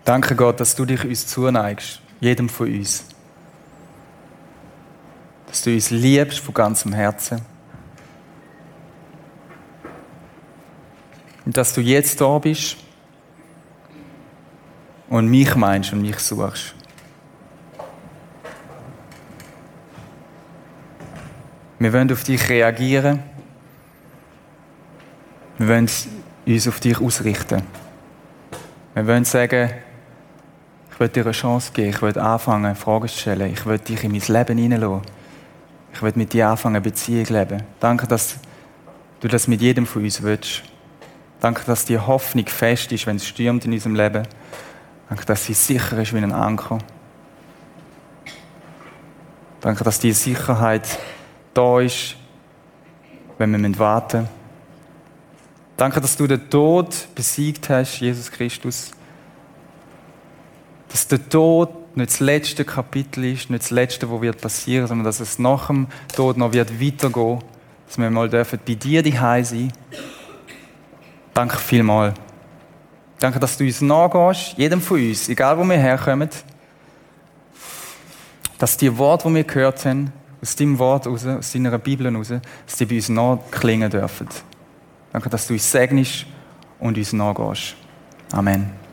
Danke 0.07 0.37
Gott, 0.37 0.61
dass 0.61 0.77
du 0.77 0.85
dich 0.85 1.05
uns 1.05 1.27
zuneigst, 1.27 2.01
jedem 2.21 2.49
von 2.49 2.73
uns. 2.73 3.07
Dass 5.49 5.63
du 5.63 5.75
uns 5.75 5.91
liebst 5.91 6.39
von 6.39 6.55
ganzem 6.55 6.93
Herzen. 6.93 7.41
Und 11.45 11.57
dass 11.57 11.73
du 11.73 11.81
jetzt 11.81 12.21
da 12.21 12.39
bist 12.39 12.77
und 15.09 15.27
mich 15.27 15.57
meinst 15.57 15.93
und 15.93 16.03
mich 16.03 16.21
suchst. 16.21 16.77
Wir 21.81 21.93
wollen 21.93 22.13
auf 22.13 22.23
dich 22.23 22.49
reagieren. 22.49 23.25
Wir 25.59 25.67
wollen 25.67 25.89
uns 26.47 26.69
auf 26.69 26.79
dich 26.79 27.01
ausrichten. 27.01 27.65
Wir 28.95 29.05
wollen 29.09 29.25
sagen, 29.25 29.71
ich 30.97 31.01
will 31.01 31.09
dir 31.11 31.25
eine 31.25 31.33
Chance 31.33 31.73
geben. 31.75 31.91
Ich 31.91 32.01
will 32.01 32.19
anfangen, 32.19 32.75
Fragen 32.75 33.07
zu 33.07 33.19
stellen. 33.19 33.53
Ich 33.53 33.67
will 33.67 33.79
dich 33.79 34.03
in 34.03 34.13
mein 34.13 34.23
Leben 34.27 34.57
hineinlassen. 34.57 35.03
Ich 35.93 36.01
will 36.01 36.13
mit 36.15 36.33
dir 36.33 36.49
anfangen, 36.49 36.83
Beziehung 36.83 37.27
zu 37.27 37.35
leben. 37.35 37.65
Danke, 37.81 38.07
dass 38.07 38.37
du 39.21 39.29
das 39.29 39.47
mit 39.47 39.61
jedem 39.61 39.85
von 39.85 40.05
uns 40.05 40.23
willst. 40.23 40.63
Danke, 41.39 41.65
dass 41.67 41.85
die 41.85 41.99
Hoffnung 41.99 42.47
fest 42.47 42.93
ist, 42.93 43.07
wenn 43.07 43.17
es 43.17 43.27
stürmt 43.27 43.67
in 43.67 43.75
unserem 43.75 43.95
Leben. 43.95 44.27
Danke, 45.11 45.27
dass 45.27 45.45
sie 45.45 45.53
sicher 45.53 45.99
ist 45.99 46.15
wie 46.15 46.17
ein 46.17 46.33
Anker. 46.33 46.79
Danke, 49.61 49.85
dass 49.85 49.99
die 49.99 50.13
Sicherheit 50.13 50.99
da 51.53 51.79
ist, 51.79 52.17
wenn 53.37 53.53
wir 53.53 53.79
warten 53.79 54.21
müssen. 54.21 54.33
Danke, 55.77 56.01
dass 56.01 56.17
du 56.17 56.27
den 56.27 56.49
Tod 56.49 57.09
besiegt 57.15 57.69
hast, 57.69 58.01
Jesus 58.01 58.33
Christus 58.33 58.93
dass 60.89 61.09
der 61.09 61.29
Tod 61.29 61.97
nicht 61.97 62.11
das 62.11 62.21
letzte 62.21 62.65
Kapitel 62.65 63.25
ist, 63.25 63.51
nicht 63.51 63.63
das 63.63 63.71
letzte, 63.71 64.11
was 64.11 64.21
wird 64.21 64.41
passieren, 64.41 64.87
sondern 64.87 65.05
dass 65.05 65.21
es 65.21 65.39
nach 65.39 65.69
dem 65.69 65.87
Tod 66.15 66.37
noch 66.37 66.53
wird 66.53 66.81
weitergehen, 66.81 67.41
dass 67.87 67.99
wir 67.99 68.11
mal 68.11 68.29
dürfen 68.29 68.59
bei 68.67 68.75
dir 68.75 69.03
die 69.03 69.13
sein. 69.13 69.73
Danke 71.33 71.57
vielmals. 71.57 72.15
Danke, 73.19 73.41
dass 73.41 73.57
du 73.57 73.65
uns 73.65 73.81
nachgehst, 73.81 74.59
jedem 74.59 74.81
von 74.81 75.01
uns, 75.01 75.29
egal 75.29 75.57
wo 75.59 75.65
wir 75.65 75.79
herkommen. 75.79 76.29
dass 78.59 78.77
die 78.77 78.97
Worte, 78.97 79.29
die 79.29 79.35
wir 79.35 79.45
gehört 79.45 79.85
haben, 79.85 80.13
aus 80.41 80.57
deinem 80.57 80.79
Wort 80.79 81.07
raus, 81.07 81.27
aus 81.27 81.53
deiner 81.53 81.77
Bibel 81.79 82.15
raus, 82.15 82.29
dass 82.29 82.77
die 82.77 82.87
bei 82.87 82.97
uns 82.97 83.09
nachklingen 83.09 83.91
dürfen. 83.91 84.29
Danke, 85.13 85.29
dass 85.31 85.47
du 85.47 85.55
uns 85.55 85.71
segnest 85.71 86.27
und 86.79 86.97
uns 86.97 87.13
nachgehst. 87.13 87.75
Amen. 88.33 88.86